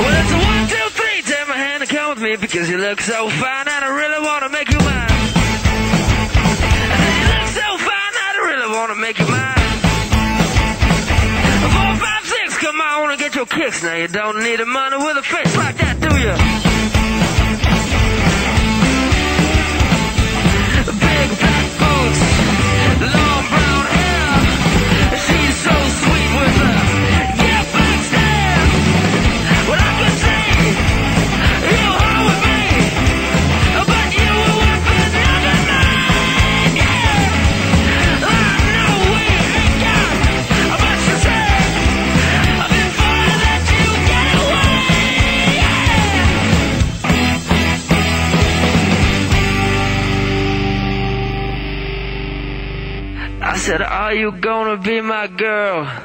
[0.00, 1.22] Well, it's a one, two, three.
[1.22, 4.20] Take my hand and come with me because you look so fine and I really
[4.26, 5.10] wanna make you mine.
[7.18, 9.78] You look so fine and I really wanna make you mine.
[11.74, 13.82] Four, five, six, come on and get your kicks.
[13.82, 16.73] Now you don't need a money with a face like that, do you?
[54.24, 56.03] You gonna be my girl?